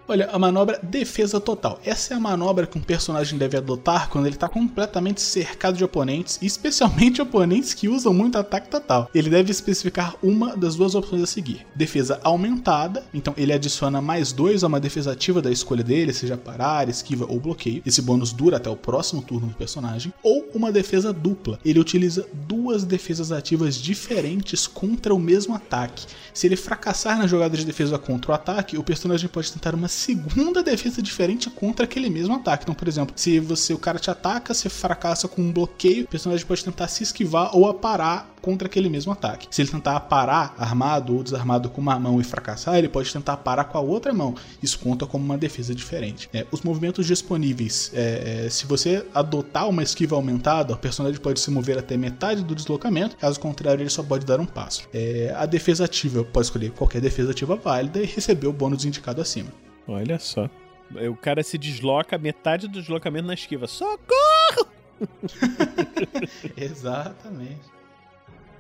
Olha, 0.08 0.30
a 0.32 0.38
manobra 0.38 0.80
defesa 0.84 1.40
total. 1.40 1.80
Essa 1.84 2.14
é 2.14 2.18
a 2.18 2.20
manobra 2.20 2.68
que 2.68 2.78
um 2.78 2.82
personagem 2.82 3.40
deve 3.40 3.58
adotar 3.58 4.08
quando 4.08 4.28
ele 4.28 4.36
está 4.36 4.48
completamente 4.48 5.20
cercado 5.20 5.76
de 5.76 5.84
oponentes, 5.84 6.38
especialmente 6.44 7.22
oponentes 7.24 7.74
que 7.74 7.90
usam 7.90 8.14
muito 8.14 8.38
ataque 8.38 8.70
total. 8.70 9.10
Ele 9.16 9.32
deve 9.32 9.50
especificar 9.50 10.16
uma 10.22 10.56
das 10.56 10.76
duas 10.76 10.94
opções 10.94 11.24
a 11.24 11.26
seguir: 11.26 11.66
defesa 11.76 12.20
aumentada, 12.24 13.04
então 13.12 13.34
ele 13.36 13.52
adiciona 13.52 14.00
mais 14.00 14.32
dois 14.32 14.64
a 14.64 14.68
uma 14.68 14.80
defesa 14.80 15.12
ativa 15.12 15.42
da 15.42 15.52
escolha 15.52 15.84
dele, 15.84 16.14
seja 16.14 16.38
parar, 16.38 16.88
esquiva 16.88 17.26
ou 17.28 17.40
bloqueio. 17.40 17.82
Esse 17.84 18.02
bônus 18.02 18.32
dura 18.32 18.58
até 18.58 18.70
o 18.70 18.76
próximo 18.76 19.24
turno 19.24 19.48
do 19.48 19.56
personagem. 19.56 20.14
Ou 20.22 20.48
uma 20.54 20.72
defesa 20.72 21.12
dupla. 21.12 21.60
Ele 21.66 21.80
utiliza 21.80 22.28
duas 22.32 22.84
defesas 22.84 23.32
ativas 23.32 23.76
diferentes 23.76 24.68
contra 24.68 25.16
o 25.16 25.20
mesmo 25.20 25.56
ataque. 25.56 26.06
Se 26.32 26.46
ele 26.46 26.56
fracassar 26.56 27.18
na 27.18 27.26
jogada 27.26 27.58
de 27.58 27.66
defesa 27.66 27.98
contra 27.98 28.32
o 28.32 28.36
ataque, 28.36 28.78
o 28.78 28.84
personagem 28.84 29.28
pode 29.28 29.52
tentar 29.52 29.74
uma 29.74 29.88
segunda 29.96 30.62
defesa 30.62 31.02
diferente 31.02 31.50
contra 31.50 31.86
aquele 31.86 32.10
mesmo 32.10 32.36
ataque. 32.36 32.64
Então, 32.64 32.76
por 32.76 32.88
exemplo, 32.88 33.14
se 33.16 33.40
você 33.40 33.74
o 33.74 33.78
cara 33.78 33.98
te 33.98 34.12
ataca, 34.12 34.54
você 34.54 34.70
fracassa 34.70 35.28
com 35.28 35.42
um 35.42 35.52
bloqueio, 35.52 36.04
o 36.04 36.08
personagem 36.08 36.46
pode 36.46 36.64
tentar 36.64 36.88
se 36.88 37.04
esquivar 37.04 37.56
ou 37.56 37.68
aparar 37.68 38.36
contra 38.42 38.68
aquele 38.68 38.90
mesmo 38.90 39.12
ataque. 39.12 39.48
Se 39.50 39.62
ele 39.62 39.72
tentar 39.72 40.00
parar 40.02 40.54
armado 40.56 41.16
ou 41.16 41.24
desarmado 41.24 41.68
com 41.68 41.82
uma 41.82 41.98
mão 41.98 42.22
e 42.22 42.24
fracassar, 42.24 42.76
ele 42.76 42.88
pode 42.88 43.12
tentar 43.12 43.38
parar 43.38 43.64
com 43.64 43.78
a 43.78 43.82
outra 43.82 44.14
mão. 44.14 44.36
Isso 44.62 44.78
conta 44.78 45.08
como 45.08 45.26
uma 45.26 45.38
defesa 45.38 45.74
diferente. 45.74 46.30
É, 46.32 46.46
os 46.52 46.62
movimentos 46.62 47.08
disponíveis, 47.08 47.90
é, 47.94 48.46
é, 48.46 48.50
se 48.52 48.68
você 48.68 49.04
adotar 49.16 49.68
uma 49.68 49.82
esquiva 49.82 50.16
aumentada, 50.16 50.76
o 50.76 50.78
personagem 50.78 51.20
pode 51.20 51.40
se 51.40 51.50
mover 51.50 51.80
até 51.80 51.98
metade 51.98 52.44
do 52.44 52.54
deslocamento, 52.54 53.18
caso 53.18 53.40
contrário, 53.40 53.82
ele 53.82 53.90
só 53.90 54.04
pode 54.04 54.26
dar 54.26 54.40
um 54.40 54.46
passo. 54.46 54.88
É, 54.94 55.34
a 55.36 55.48
defesa 55.48 55.86
ativa 55.86 56.24
pode 56.24 56.46
escolher 56.46 56.72
qualquer 56.72 57.02
defesa 57.02 57.32
ativa 57.32 57.56
válida 57.56 58.00
e 58.00 58.06
receber 58.06 58.46
o 58.46 58.54
bônus 58.54 58.86
indicado 58.86 59.22
acima. 59.22 59.65
Olha 59.88 60.20
só. 60.20 60.50
O 61.10 61.16
cara 61.16 61.44
se 61.44 61.58
desloca 61.58 62.18
metade 62.18 62.68
do 62.68 62.80
deslocamento 62.80 63.28
na 63.28 63.34
esquiva. 63.34 63.68
Socorro! 63.68 64.68
Exatamente. 66.56 67.70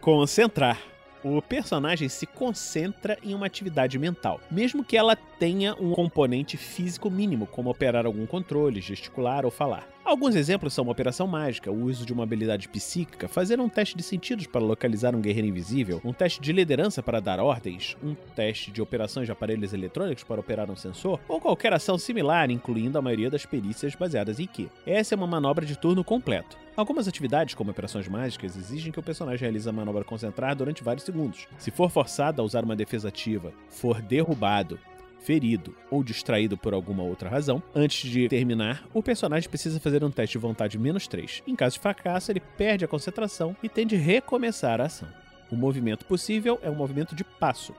Concentrar. 0.01 0.79
O 1.23 1.41
personagem 1.41 2.07
se 2.07 2.27
concentra 2.27 3.17
em 3.23 3.33
uma 3.33 3.47
atividade 3.47 3.97
mental, 3.97 4.39
mesmo 4.51 4.83
que 4.83 4.95
ela 4.95 5.15
tenha 5.15 5.73
um 5.73 5.91
componente 5.91 6.55
físico 6.55 7.09
mínimo, 7.09 7.47
como 7.47 7.71
operar 7.71 8.05
algum 8.05 8.27
controle, 8.27 8.79
gesticular 8.79 9.43
ou 9.43 9.49
falar. 9.49 9.94
Alguns 10.05 10.35
exemplos 10.35 10.71
são 10.71 10.83
uma 10.83 10.91
operação 10.91 11.25
mágica, 11.25 11.71
o 11.71 11.85
uso 11.85 12.05
de 12.05 12.13
uma 12.13 12.21
habilidade 12.21 12.69
psíquica, 12.69 13.27
fazer 13.27 13.59
um 13.59 13.67
teste 13.67 13.97
de 13.97 14.03
sentidos 14.03 14.45
para 14.45 14.61
localizar 14.61 15.15
um 15.15 15.19
guerreiro 15.19 15.47
invisível, 15.47 15.99
um 16.05 16.13
teste 16.13 16.39
de 16.39 16.53
liderança 16.53 17.01
para 17.01 17.19
dar 17.19 17.39
ordens, 17.39 17.97
um 18.03 18.13
teste 18.35 18.69
de 18.69 18.83
operações 18.83 19.25
de 19.25 19.31
aparelhos 19.31 19.73
eletrônicos 19.73 20.23
para 20.23 20.39
operar 20.39 20.69
um 20.69 20.75
sensor, 20.75 21.19
ou 21.27 21.41
qualquer 21.41 21.73
ação 21.73 21.97
similar, 21.97 22.51
incluindo 22.51 22.99
a 22.99 23.01
maioria 23.01 23.31
das 23.31 23.47
perícias 23.47 23.95
baseadas 23.95 24.39
em 24.39 24.45
Ki. 24.45 24.69
Essa 24.85 25.15
é 25.15 25.17
uma 25.17 25.25
manobra 25.25 25.65
de 25.65 25.75
turno 25.75 26.03
completo. 26.03 26.55
Algumas 26.77 27.07
atividades, 27.07 27.55
como 27.55 27.71
operações 27.71 28.07
mágicas, 28.07 28.55
exigem 28.55 28.91
que 28.91 28.99
o 28.99 29.03
personagem 29.03 29.41
realize 29.41 29.67
a 29.67 29.73
manobra 29.73 30.03
concentrar 30.03 30.55
durante 30.55 30.83
vários 30.83 31.03
segundos. 31.03 31.47
Se 31.57 31.71
for 31.71 31.89
forçado 31.89 32.43
a 32.43 32.45
usar 32.45 32.63
uma 32.63 32.75
defesa 32.75 33.07
ativa, 33.07 33.51
for 33.69 34.03
derrubado, 34.03 34.77
ferido 35.25 35.75
ou 35.89 36.03
distraído 36.03 36.55
por 36.55 36.73
alguma 36.73 37.03
outra 37.03 37.27
razão, 37.27 37.61
antes 37.73 38.09
de 38.09 38.29
terminar, 38.29 38.85
o 38.93 39.01
personagem 39.01 39.49
precisa 39.49 39.79
fazer 39.79 40.03
um 40.03 40.11
teste 40.11 40.33
de 40.33 40.41
vontade 40.41 40.77
menos 40.77 41.07
3. 41.07 41.41
Em 41.47 41.55
caso 41.55 41.73
de 41.73 41.79
fracasso, 41.79 42.31
ele 42.31 42.39
perde 42.39 42.85
a 42.85 42.87
concentração 42.87 43.55
e 43.63 43.67
tem 43.67 43.87
de 43.87 43.95
recomeçar 43.95 44.79
a 44.79 44.85
ação. 44.85 45.09
O 45.51 45.55
movimento 45.55 46.05
possível 46.05 46.59
é 46.61 46.69
um 46.69 46.75
movimento 46.75 47.15
de 47.15 47.23
passo. 47.23 47.73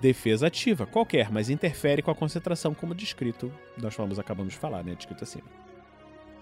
Defesa 0.00 0.46
ativa, 0.46 0.86
qualquer, 0.86 1.30
mas 1.30 1.50
interfere 1.50 2.02
com 2.02 2.10
a 2.10 2.14
concentração, 2.14 2.74
como 2.74 2.94
descrito. 2.94 3.52
Nós 3.80 3.94
vamos 3.94 4.18
acabamos 4.18 4.52
de 4.52 4.58
falar, 4.58 4.84
né? 4.84 4.94
Descrito 4.94 5.24
acima. 5.24 5.44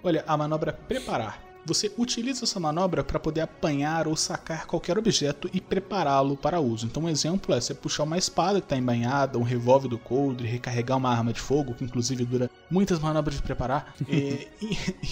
Olha, 0.02 0.24
a 0.26 0.36
manobra 0.36 0.72
preparar 0.72 1.47
você 1.68 1.92
utiliza 1.98 2.44
essa 2.44 2.58
manobra 2.58 3.04
para 3.04 3.20
poder 3.20 3.42
apanhar 3.42 4.08
ou 4.08 4.16
sacar 4.16 4.66
qualquer 4.66 4.98
objeto 4.98 5.48
e 5.52 5.60
prepará-lo 5.60 6.37
para 6.37 6.60
uso. 6.60 6.87
Então, 6.87 7.04
um 7.04 7.08
exemplo 7.08 7.54
é 7.54 7.60
você 7.60 7.75
puxar 7.75 8.04
uma 8.04 8.16
espada 8.16 8.60
que 8.60 8.64
está 8.64 8.76
embanhada, 8.76 9.38
um 9.38 9.42
revólver 9.42 9.88
do 9.88 9.98
coldre, 9.98 10.48
recarregar 10.48 10.96
uma 10.96 11.10
arma 11.10 11.32
de 11.32 11.40
fogo, 11.40 11.75
que 11.75 11.84
inclusive 11.84 12.25
dura 12.25 12.50
muitas 12.70 12.98
manobras 12.98 13.37
de 13.37 13.42
preparar. 13.42 13.94
e, 14.08 14.48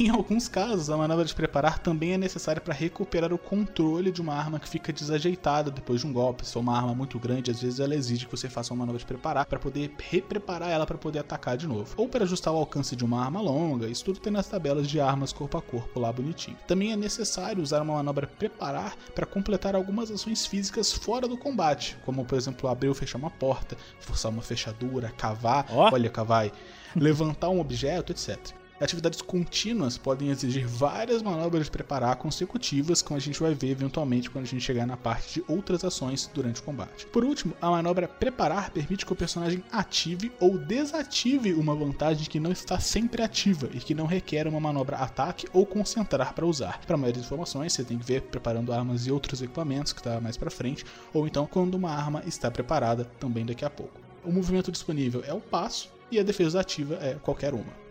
em, 0.01 0.07
em 0.07 0.11
alguns 0.11 0.49
casos, 0.49 0.89
a 0.89 0.97
manobra 0.97 1.25
de 1.25 1.35
preparar 1.35 1.79
também 1.79 2.15
é 2.15 2.19
necessária 2.19 2.61
para 2.61 2.75
recuperar 2.75 3.33
o 3.33 3.39
controle 3.39 4.11
de 4.11 4.23
uma 4.23 4.35
arma 4.35 4.59
que 4.59 4.69
fica 4.69 4.93
desajeitada 4.93 5.71
depois 5.71 6.01
de 6.01 6.07
um 6.07 6.13
golpe. 6.13 6.47
Se 6.47 6.53
for 6.55 6.61
uma 6.61 6.77
arma 6.77 6.95
muito 6.95 7.19
grande, 7.19 7.51
às 7.51 7.61
vezes 7.61 7.81
ela 7.81 7.95
exige 7.95 8.25
que 8.25 8.31
você 8.31 8.49
faça 8.49 8.73
uma 8.73 8.81
manobra 8.81 8.99
de 8.99 9.07
preparar 9.07 9.45
para 9.45 9.59
poder 9.59 9.93
repreparar 9.99 10.71
ela 10.71 10.87
para 10.87 10.97
poder 10.97 11.19
atacar 11.19 11.57
de 11.57 11.67
novo. 11.67 11.95
Ou 11.97 12.09
para 12.09 12.25
ajustar 12.25 12.53
o 12.53 12.57
alcance 12.57 12.97
de 12.97 13.05
uma 13.05 13.23
arma 13.23 13.41
longa. 13.41 13.89
Isso 13.89 14.05
tudo 14.05 14.21
tem 14.21 14.33
nas 14.33 14.49
tabelas 14.49 14.89
de 14.89 15.01
armas 15.01 15.33
corpo 15.33 15.59
a 15.59 15.63
corpo 15.63 16.01
lá 16.01 16.13
bonitinho. 16.13 16.46
Também 16.67 16.93
é 16.93 16.97
necessário 16.97 17.63
usar 17.63 17.83
uma 17.83 17.95
manobra 17.95 18.27
preparar 18.27 18.97
para 19.15 19.27
completar 19.27 19.75
algumas 19.75 20.11
ações 20.11 20.47
físicas 20.47 20.93
fora 20.93 21.27
do 21.27 21.37
combate, 21.37 21.97
como 22.05 22.25
por 22.25 22.37
exemplo 22.37 22.69
abrir 22.69 22.89
ou 22.89 22.95
fechar 22.95 23.19
uma 23.19 23.31
porta, 23.31 23.77
forçar 24.01 24.31
uma 24.31 24.43
fechadura, 24.43 25.13
cavar, 25.17 25.67
oh. 25.71 25.93
olha, 25.93 26.11
cavar, 26.11 26.51
levantar 26.95 27.49
um 27.49 27.61
objeto, 27.61 28.13
etc. 28.13 28.39
Atividades 28.79 29.23
contínuas 29.23 29.97
podem 29.97 30.29
exigir 30.29 30.67
várias 30.67 31.23
manobras 31.23 31.65
de 31.65 31.71
preparar 31.71 32.15
consecutivas, 32.17 33.01
como 33.01 33.17
a 33.17 33.21
gente 33.21 33.41
vai 33.41 33.55
ver 33.55 33.71
eventualmente 33.71 34.29
quando 34.29 34.45
a 34.45 34.47
gente 34.49 34.63
chegar 34.63 34.87
na 34.87 34.99
parte 34.99 35.41
de 35.41 35.45
outras 35.49 35.83
ações 35.83 36.31
durante 36.35 36.61
o 36.61 36.63
combate. 36.63 37.07
Por 37.07 37.25
último, 37.25 37.55
a 37.59 37.71
manobra 37.71 38.07
preparar 38.07 38.71
permite 38.71 39.07
que 39.07 39.13
o 39.13 39.17
personagem 39.17 39.65
ative 39.73 40.31
ou 40.39 40.59
desative 40.59 41.55
uma 41.55 41.75
vantagem 41.75 42.27
que 42.27 42.39
não 42.39 42.53
está 42.53 42.79
sempre 42.79 43.23
ativa 43.23 43.71
e 43.73 43.79
que 43.79 43.95
não 43.95 44.05
requer 44.05 44.47
uma 44.47 44.61
manobra 44.61 44.99
ataque 44.99 45.49
ou 45.55 45.65
concentrar 45.65 46.35
para 46.35 46.45
usar. 46.45 46.79
Para 46.87 46.99
maiores 46.99 47.23
informações, 47.23 47.73
você 47.73 47.83
tem 47.83 47.99
que 47.99 48.05
ver 48.05 48.23
preparando 48.23 48.75
armas 48.75 49.07
e 49.07 49.11
outros 49.11 49.41
equipamentos 49.41 49.95
que 49.95 50.01
está 50.01 50.21
mais 50.21 50.37
para 50.37 50.51
frente, 50.51 50.85
ou 51.15 51.27
então 51.27 51.47
quando 51.47 51.77
uma 51.77 51.93
arma 51.93 52.23
está 52.27 52.51
preparada 52.51 53.07
também 53.19 53.47
daqui 53.47 53.65
a 53.65 53.71
pouco. 53.71 53.99
O 54.23 54.31
movimento 54.31 54.71
disponível 54.71 55.25
é 55.27 55.33
o 55.33 55.41
passo 55.41 55.91
e 56.11 56.19
a 56.19 56.23
defesa 56.23 56.61
ativa 56.61 56.97
é 57.01 57.15
qualquer 57.15 57.55
uma 57.55 57.86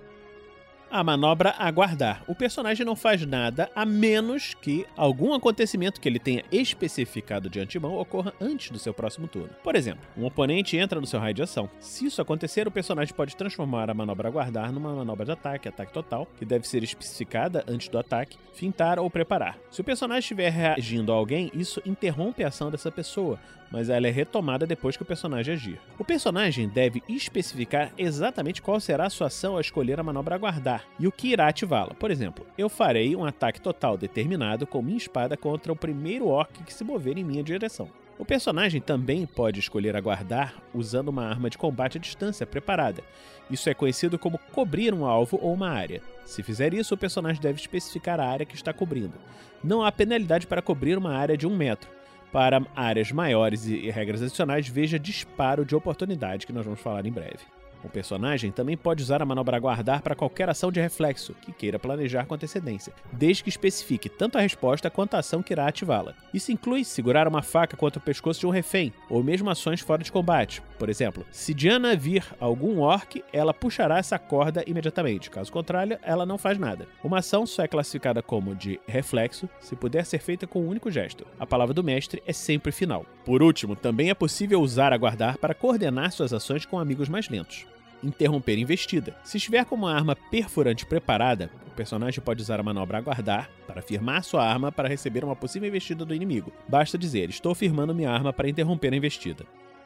a 0.89 1.03
manobra 1.03 1.55
aguardar. 1.57 2.23
O 2.27 2.35
personagem 2.35 2.85
não 2.85 2.95
faz 2.95 3.25
nada 3.25 3.69
a 3.75 3.85
menos 3.85 4.53
que 4.55 4.85
algum 4.95 5.33
acontecimento 5.33 5.99
que 5.99 6.07
ele 6.07 6.19
tenha 6.19 6.43
especificado 6.51 7.49
de 7.49 7.59
antemão 7.59 7.97
ocorra 7.97 8.33
antes 8.39 8.71
do 8.71 8.79
seu 8.79 8.93
próximo 8.93 9.27
turno. 9.27 9.49
Por 9.63 9.75
exemplo, 9.75 10.03
um 10.17 10.25
oponente 10.25 10.77
entra 10.77 10.99
no 10.99 11.07
seu 11.07 11.19
raio 11.19 11.33
de 11.33 11.43
ação. 11.43 11.69
Se 11.79 12.05
isso 12.05 12.21
acontecer, 12.21 12.67
o 12.67 12.71
personagem 12.71 13.13
pode 13.13 13.35
transformar 13.35 13.89
a 13.89 13.93
manobra 13.93 14.27
aguardar 14.27 14.71
numa 14.71 14.93
manobra 14.93 15.25
de 15.25 15.31
ataque, 15.31 15.67
ataque 15.67 15.93
total, 15.93 16.27
que 16.37 16.45
deve 16.45 16.67
ser 16.67 16.83
especificada 16.83 17.63
antes 17.67 17.89
do 17.89 17.97
ataque, 17.97 18.37
fintar 18.53 18.99
ou 18.99 19.09
preparar. 19.09 19.57
Se 19.69 19.81
o 19.81 19.83
personagem 19.83 20.19
estiver 20.19 20.49
reagindo 20.49 21.11
a 21.11 21.15
alguém, 21.15 21.51
isso 21.53 21.81
interrompe 21.85 22.43
a 22.43 22.47
ação 22.47 22.71
dessa 22.71 22.91
pessoa, 22.91 23.39
mas 23.75 23.89
ela 23.89 24.07
é 24.07 24.09
retomada 24.09 24.65
depois 24.65 24.95
que 24.95 25.03
o 25.03 25.05
personagem 25.05 25.53
agir. 25.53 25.81
O 25.99 26.05
personagem 26.05 26.69
deve 26.69 27.03
especificar 27.09 27.91
exatamente 27.97 28.61
qual 28.61 28.79
será 28.79 29.07
a 29.07 29.09
sua 29.09 29.27
ação 29.27 29.55
ao 29.55 29.59
escolher 29.59 29.99
a 29.99 30.03
manobra 30.03 30.33
aguardar 30.33 30.85
e 30.97 31.05
o 31.05 31.11
que 31.11 31.33
irá 31.33 31.49
ativá-la. 31.49 31.93
Por 31.93 32.09
exemplo, 32.09 32.47
eu 32.57 32.69
farei 32.69 33.13
um 33.17 33.25
ataque 33.25 33.59
total 33.59 33.97
determinado 33.97 34.65
com 34.65 34.81
minha 34.81 34.95
espada 34.95 35.35
contra 35.35 35.73
o 35.73 35.75
primeiro 35.75 36.29
orc 36.29 36.63
que 36.63 36.73
se 36.73 36.85
mover 36.85 37.17
em 37.17 37.25
minha 37.25 37.43
direção. 37.43 37.89
O 38.17 38.23
personagem 38.23 38.79
também 38.79 39.25
pode 39.25 39.59
escolher 39.59 39.93
aguardar 39.93 40.55
usando 40.73 41.09
uma 41.09 41.25
arma 41.25 41.49
de 41.49 41.57
combate 41.57 41.97
à 41.97 41.99
distância 41.99 42.45
preparada. 42.45 43.03
Isso 43.51 43.69
é 43.69 43.73
conhecido 43.73 44.17
como 44.17 44.39
cobrir 44.53 44.93
um 44.93 45.05
alvo 45.05 45.37
ou 45.41 45.53
uma 45.53 45.69
área. 45.69 46.01
Se 46.23 46.41
fizer 46.41 46.73
isso, 46.73 46.95
o 46.95 46.97
personagem 46.97 47.41
deve 47.41 47.59
especificar 47.59 48.21
a 48.21 48.25
área 48.25 48.45
que 48.45 48.55
está 48.55 48.71
cobrindo. 48.71 49.15
Não 49.61 49.83
há 49.83 49.91
penalidade 49.91 50.47
para 50.47 50.61
cobrir 50.61 50.97
uma 50.97 51.13
área 51.13 51.35
de 51.35 51.45
um 51.45 51.53
metro, 51.53 51.89
para 52.35 52.61
áreas 52.75 53.13
maiores 53.13 53.65
e 53.65 53.89
regras 53.89 54.21
adicionais, 54.21 54.67
veja 54.67 54.99
disparo 54.99 55.63
de 55.63 55.73
oportunidade, 55.73 56.45
que 56.45 56.51
nós 56.51 56.65
vamos 56.65 56.81
falar 56.81 57.05
em 57.05 57.11
breve. 57.11 57.39
O 57.85 57.89
personagem 57.89 58.51
também 58.51 58.75
pode 58.75 59.03
usar 59.03 59.21
a 59.21 59.25
manobra 59.25 59.59
guardar 59.59 60.01
para 60.01 60.15
qualquer 60.15 60.49
ação 60.49 60.71
de 60.71 60.81
reflexo 60.81 61.35
que 61.35 61.51
queira 61.51 61.77
planejar 61.77 62.25
com 62.25 62.33
antecedência, 62.33 62.91
desde 63.13 63.43
que 63.43 63.49
especifique 63.49 64.09
tanto 64.09 64.39
a 64.39 64.41
resposta 64.41 64.89
quanto 64.89 65.13
a 65.13 65.19
ação 65.19 65.43
que 65.43 65.53
irá 65.53 65.67
ativá-la. 65.67 66.15
Isso 66.33 66.51
inclui 66.51 66.83
segurar 66.83 67.27
uma 67.27 67.43
faca 67.43 67.77
contra 67.77 67.99
o 67.99 68.01
pescoço 68.01 68.39
de 68.39 68.47
um 68.47 68.49
refém, 68.49 68.91
ou 69.07 69.23
mesmo 69.23 69.51
ações 69.51 69.81
fora 69.81 70.03
de 70.03 70.11
combate. 70.11 70.63
Por 70.79 70.89
exemplo, 70.89 71.23
se 71.29 71.53
Diana 71.53 71.95
vir 71.95 72.25
algum 72.39 72.79
orc, 72.79 73.23
ela 73.31 73.53
puxará 73.53 73.99
essa 73.99 74.17
corda 74.17 74.63
imediatamente, 74.65 75.29
caso 75.29 75.51
contrário, 75.51 75.99
ela 76.01 76.25
não 76.25 76.39
faz 76.39 76.57
nada. 76.57 76.87
Uma 77.03 77.19
ação 77.19 77.45
só 77.45 77.63
é 77.63 77.67
classificada 77.67 78.23
como 78.23 78.55
de 78.55 78.79
reflexo 78.87 79.47
se 79.59 79.75
puder 79.75 80.05
ser 80.05 80.19
feita 80.19 80.47
com 80.47 80.63
um 80.63 80.69
único 80.69 80.89
gesto. 80.89 81.23
A 81.39 81.45
palavra 81.45 81.73
do 81.73 81.83
mestre 81.83 82.23
é 82.25 82.33
sempre 82.33 82.71
final. 82.71 83.05
Por 83.23 83.43
último, 83.43 83.75
também 83.75 84.09
é 84.09 84.15
possível 84.15 84.59
usar 84.59 84.91
a 84.91 84.97
guardar 84.97 85.37
para 85.37 85.53
coordenar 85.53 86.11
suas 86.11 86.33
ações 86.33 86.65
com 86.65 86.79
amigos 86.79 87.07
mais 87.07 87.29
lentos 87.29 87.67
interromper 88.03 88.57
investida. 88.57 89.15
Se 89.23 89.37
estiver 89.37 89.65
com 89.65 89.75
uma 89.75 89.93
arma 89.93 90.15
perfurante 90.15 90.85
preparada, 90.85 91.49
o 91.67 91.71
personagem 91.71 92.23
pode 92.23 92.41
usar 92.41 92.59
a 92.59 92.63
manobra 92.63 92.97
aguardar 92.97 93.49
para 93.67 93.81
firmar 93.81 94.23
sua 94.23 94.45
arma 94.45 94.71
para 94.71 94.87
receber 94.87 95.23
uma 95.23 95.35
possível 95.35 95.67
investida 95.67 96.05
do 96.05 96.13
inimigo. 96.13 96.51
Basta 96.67 96.97
dizer: 96.97 97.29
Estou 97.29 97.53
firmando 97.53 97.93
minha 97.93 98.11
arma 98.11 98.31
para 98.31 98.49
interromper 98.49 98.93
a 98.93 98.97
investida. 98.97 99.45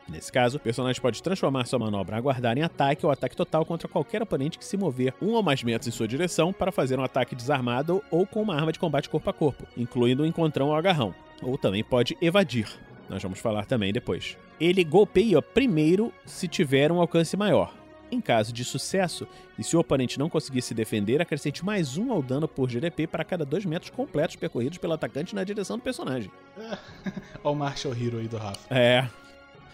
Nesse 0.10 0.32
caso, 0.32 0.58
o 0.58 0.60
personagem 0.60 1.00
pode 1.02 1.22
transformar 1.22 1.66
sua 1.66 1.78
manobra 1.78 2.18
aguardar 2.18 2.58
em 2.58 2.64
ataque 2.64 3.06
ou 3.06 3.12
ataque 3.12 3.36
total 3.36 3.64
contra 3.64 3.88
qualquer 3.88 4.22
oponente 4.22 4.58
que 4.58 4.66
se 4.66 4.76
mover 4.76 5.14
um 5.22 5.34
ou 5.34 5.44
mais 5.44 5.64
metros 5.64 5.88
em 5.88 5.92
sua 5.92 6.08
direção 6.08 6.52
para 6.52 6.72
fazer 6.72 6.98
um 7.00 7.04
ataque 7.04 7.36
desarmado 7.36 8.04
ou 8.10 8.26
com 8.26 8.42
uma 8.42 8.56
arma 8.56 8.72
de 8.72 8.80
combate 8.80 9.08
corpo 9.10 9.30
a 9.30 9.34
corpo, 9.34 9.68
incluindo 9.78 10.24
o 10.24 10.26
encontrão 10.26 10.70
ou 10.70 10.76
agarrão. 10.76 11.14
Ou 11.44 11.58
também 11.58 11.84
pode 11.84 12.18
evadir. 12.22 12.68
Nós 13.08 13.22
vamos 13.22 13.40
falar 13.40 13.66
também 13.66 13.94
depois. 13.94 14.36
Ele 14.60 14.84
golpeia 14.84 15.42
primeiro 15.42 16.12
se 16.26 16.48
tiver 16.48 16.92
um 16.92 17.00
alcance 17.00 17.38
maior. 17.38 17.74
Em 18.12 18.20
caso 18.20 18.52
de 18.52 18.66
sucesso, 18.66 19.28
e 19.58 19.64
se 19.64 19.78
o 19.78 19.80
oponente 19.80 20.18
não 20.18 20.30
conseguir 20.30 20.62
se 20.64 20.74
defender, 20.74 21.22
acrescente 21.22 21.64
mais 21.64 21.96
um 21.96 22.12
ao 22.12 22.24
dano 22.24 22.48
por 22.48 22.70
GDP 22.70 23.06
para 23.06 23.24
cada 23.24 23.46
dois 23.46 23.66
metros 23.66 23.92
completos 23.92 24.36
percorridos 24.36 24.80
pelo 24.80 24.94
atacante 24.94 25.36
na 25.36 25.44
direção 25.44 25.78
do 25.78 25.84
personagem. 25.84 26.32
Olha 26.58 27.54
o 27.54 27.56
Marshall 27.56 27.94
Hero 27.94 28.18
aí 28.18 28.28
do 28.28 28.38
Rafa. 28.38 28.74
É. 28.74 29.08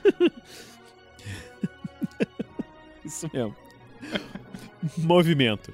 Isso 3.06 3.30
mesmo. 3.34 3.56
Movimento. 4.98 5.74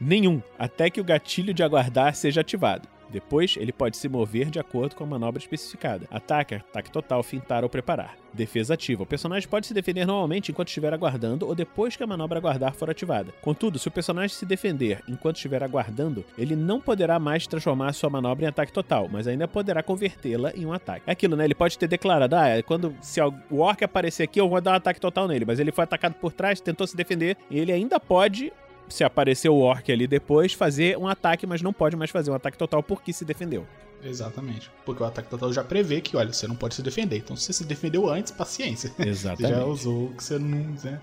Nenhum, 0.00 0.42
até 0.58 0.90
que 0.90 1.00
o 1.00 1.04
gatilho 1.04 1.54
de 1.54 1.62
aguardar 1.62 2.14
seja 2.14 2.40
ativado. 2.40 2.88
Depois, 3.10 3.56
ele 3.56 3.72
pode 3.72 3.96
se 3.96 4.08
mover 4.08 4.50
de 4.50 4.58
acordo 4.58 4.94
com 4.94 5.04
a 5.04 5.06
manobra 5.06 5.40
especificada. 5.40 6.06
Ataque, 6.10 6.54
ataque 6.54 6.90
total, 6.90 7.22
fintar 7.22 7.64
ou 7.64 7.70
preparar. 7.70 8.16
Defesa 8.32 8.74
ativa. 8.74 9.02
O 9.02 9.06
personagem 9.06 9.48
pode 9.48 9.66
se 9.66 9.74
defender 9.74 10.06
normalmente 10.06 10.50
enquanto 10.50 10.68
estiver 10.68 10.94
aguardando 10.94 11.46
ou 11.46 11.54
depois 11.54 11.96
que 11.96 12.02
a 12.02 12.06
manobra 12.06 12.38
aguardar 12.38 12.74
for 12.74 12.88
ativada. 12.88 13.32
Contudo, 13.42 13.78
se 13.78 13.88
o 13.88 13.90
personagem 13.90 14.34
se 14.34 14.46
defender 14.46 15.02
enquanto 15.08 15.36
estiver 15.36 15.62
aguardando, 15.62 16.24
ele 16.38 16.54
não 16.54 16.80
poderá 16.80 17.18
mais 17.18 17.46
transformar 17.46 17.92
sua 17.92 18.08
manobra 18.08 18.44
em 18.44 18.48
ataque 18.48 18.72
total, 18.72 19.08
mas 19.10 19.26
ainda 19.26 19.48
poderá 19.48 19.82
convertê-la 19.82 20.52
em 20.54 20.64
um 20.64 20.72
ataque. 20.72 21.02
É 21.06 21.12
aquilo, 21.12 21.34
né? 21.34 21.44
Ele 21.44 21.54
pode 21.54 21.76
ter 21.76 21.88
declarado, 21.88 22.36
ah, 22.36 22.48
é 22.48 22.62
quando 22.62 22.94
se 23.00 23.20
o 23.20 23.58
orc 23.58 23.82
aparecer 23.82 24.22
aqui, 24.22 24.40
eu 24.40 24.48
vou 24.48 24.60
dar 24.60 24.72
um 24.72 24.76
ataque 24.76 25.00
total 25.00 25.26
nele, 25.26 25.44
mas 25.44 25.58
ele 25.58 25.72
foi 25.72 25.84
atacado 25.84 26.14
por 26.14 26.32
trás, 26.32 26.60
tentou 26.60 26.86
se 26.86 26.96
defender, 26.96 27.36
e 27.50 27.58
ele 27.58 27.72
ainda 27.72 27.98
pode 27.98 28.52
se 28.90 29.04
aparecer 29.04 29.48
o 29.48 29.58
orc 29.58 29.90
ali 29.90 30.06
depois, 30.06 30.52
fazer 30.52 30.96
um 30.98 31.08
ataque, 31.08 31.46
mas 31.46 31.62
não 31.62 31.72
pode 31.72 31.96
mais 31.96 32.10
fazer 32.10 32.30
um 32.30 32.34
ataque 32.34 32.58
total 32.58 32.82
porque 32.82 33.12
se 33.12 33.24
defendeu. 33.24 33.66
Exatamente. 34.02 34.70
Porque 34.84 35.02
o 35.02 35.06
ataque 35.06 35.28
total 35.28 35.52
já 35.52 35.62
prevê 35.62 36.00
que, 36.00 36.16
olha, 36.16 36.32
você 36.32 36.46
não 36.46 36.56
pode 36.56 36.74
se 36.74 36.82
defender. 36.82 37.18
Então, 37.18 37.36
se 37.36 37.44
você 37.44 37.52
se 37.52 37.64
defendeu 37.64 38.08
antes, 38.08 38.32
paciência. 38.32 38.92
Exatamente. 38.98 39.54
Você 39.54 39.60
já 39.60 39.64
usou 39.64 40.06
o 40.06 40.14
que 40.14 40.24
você 40.24 40.38
não. 40.38 40.74
Né? 40.82 41.00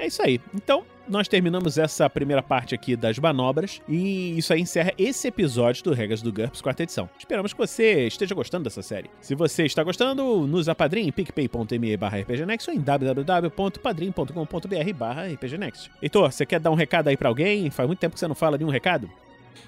É 0.00 0.06
isso 0.06 0.22
aí. 0.22 0.40
Então, 0.54 0.82
nós 1.06 1.28
terminamos 1.28 1.76
essa 1.76 2.08
primeira 2.08 2.42
parte 2.42 2.74
aqui 2.74 2.96
das 2.96 3.18
manobras 3.18 3.82
e 3.86 4.38
isso 4.38 4.50
aí 4.50 4.62
encerra 4.62 4.94
esse 4.96 5.28
episódio 5.28 5.84
do 5.84 5.92
Regras 5.92 6.22
do 6.22 6.32
GURPS, 6.32 6.62
quarta 6.62 6.84
edição. 6.84 7.06
Esperamos 7.18 7.52
que 7.52 7.58
você 7.58 8.06
esteja 8.06 8.34
gostando 8.34 8.64
dessa 8.64 8.80
série. 8.80 9.10
Se 9.20 9.34
você 9.34 9.66
está 9.66 9.84
gostando, 9.84 10.46
nos 10.46 10.70
apadrinhe 10.70 11.08
em 11.08 11.12
picpay.me 11.12 11.98
barra 11.98 12.20
rpgnext 12.20 12.70
ou 12.70 12.74
em 12.74 12.80
www.padrim.com.br 12.80 14.92
barra 14.96 15.26
rpgnext. 15.26 15.90
Heitor, 16.00 16.32
você 16.32 16.46
quer 16.46 16.60
dar 16.60 16.70
um 16.70 16.74
recado 16.74 17.08
aí 17.08 17.16
pra 17.16 17.28
alguém? 17.28 17.70
Faz 17.70 17.86
muito 17.86 17.98
tempo 17.98 18.14
que 18.14 18.20
você 18.20 18.26
não 18.26 18.34
fala 18.34 18.56
de 18.56 18.64
um 18.64 18.70
recado? 18.70 19.06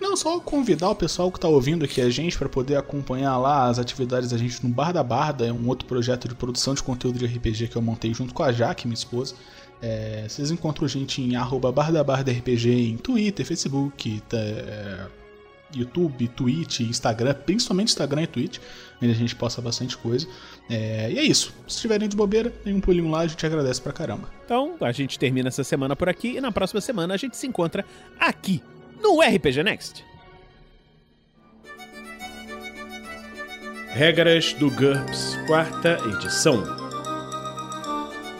Não, 0.00 0.16
só 0.16 0.40
convidar 0.40 0.88
o 0.88 0.96
pessoal 0.96 1.30
que 1.30 1.36
está 1.36 1.46
ouvindo 1.46 1.84
aqui 1.84 2.00
a 2.00 2.08
gente 2.08 2.38
para 2.38 2.48
poder 2.48 2.76
acompanhar 2.76 3.36
lá 3.36 3.66
as 3.66 3.78
atividades 3.78 4.30
da 4.30 4.38
gente 4.38 4.66
no 4.66 4.72
Bar 4.72 4.92
da 4.92 5.02
Barda, 5.02 5.46
é 5.46 5.52
um 5.52 5.68
outro 5.68 5.86
projeto 5.86 6.26
de 6.26 6.34
produção 6.34 6.72
de 6.74 6.82
conteúdo 6.82 7.18
de 7.18 7.26
RPG 7.26 7.68
que 7.68 7.76
eu 7.76 7.82
montei 7.82 8.14
junto 8.14 8.32
com 8.32 8.42
a 8.42 8.50
Jaque, 8.50 8.86
minha 8.86 8.94
esposa. 8.94 9.34
É, 9.82 10.26
vocês 10.28 10.50
encontram 10.52 10.86
a 10.86 10.88
gente 10.88 11.20
em 11.20 11.34
arroba 11.34 11.72
bardabardrpg 11.72 12.70
em 12.70 12.96
Twitter, 12.96 13.44
Facebook, 13.44 14.22
tá, 14.28 14.38
é, 14.38 15.06
YouTube, 15.74 16.28
Twitch, 16.28 16.80
Instagram, 16.80 17.34
principalmente 17.34 17.88
Instagram 17.88 18.22
e 18.22 18.26
Twitch, 18.26 18.58
onde 19.02 19.10
a 19.10 19.14
gente 19.14 19.34
posta 19.34 19.60
bastante 19.60 19.96
coisa. 19.96 20.28
É, 20.70 21.10
e 21.10 21.18
é 21.18 21.22
isso. 21.22 21.52
Se 21.66 21.80
tiverem 21.80 22.08
de 22.08 22.16
bobeira, 22.16 22.50
tem 22.50 22.74
um 22.74 22.80
pulinho 22.80 23.10
lá, 23.10 23.20
a 23.20 23.26
gente 23.26 23.44
agradece 23.44 23.80
pra 23.80 23.92
caramba. 23.92 24.28
Então, 24.44 24.76
a 24.80 24.92
gente 24.92 25.18
termina 25.18 25.48
essa 25.48 25.64
semana 25.64 25.96
por 25.96 26.08
aqui 26.08 26.36
e 26.36 26.40
na 26.40 26.52
próxima 26.52 26.80
semana 26.80 27.14
a 27.14 27.16
gente 27.16 27.36
se 27.36 27.46
encontra 27.46 27.84
aqui 28.20 28.62
no 29.02 29.20
RPG 29.20 29.62
Next. 29.64 30.04
Regras 33.88 34.54
do 34.54 34.70
GURPS, 34.70 35.36
quarta 35.46 35.98
edição. 36.14 36.81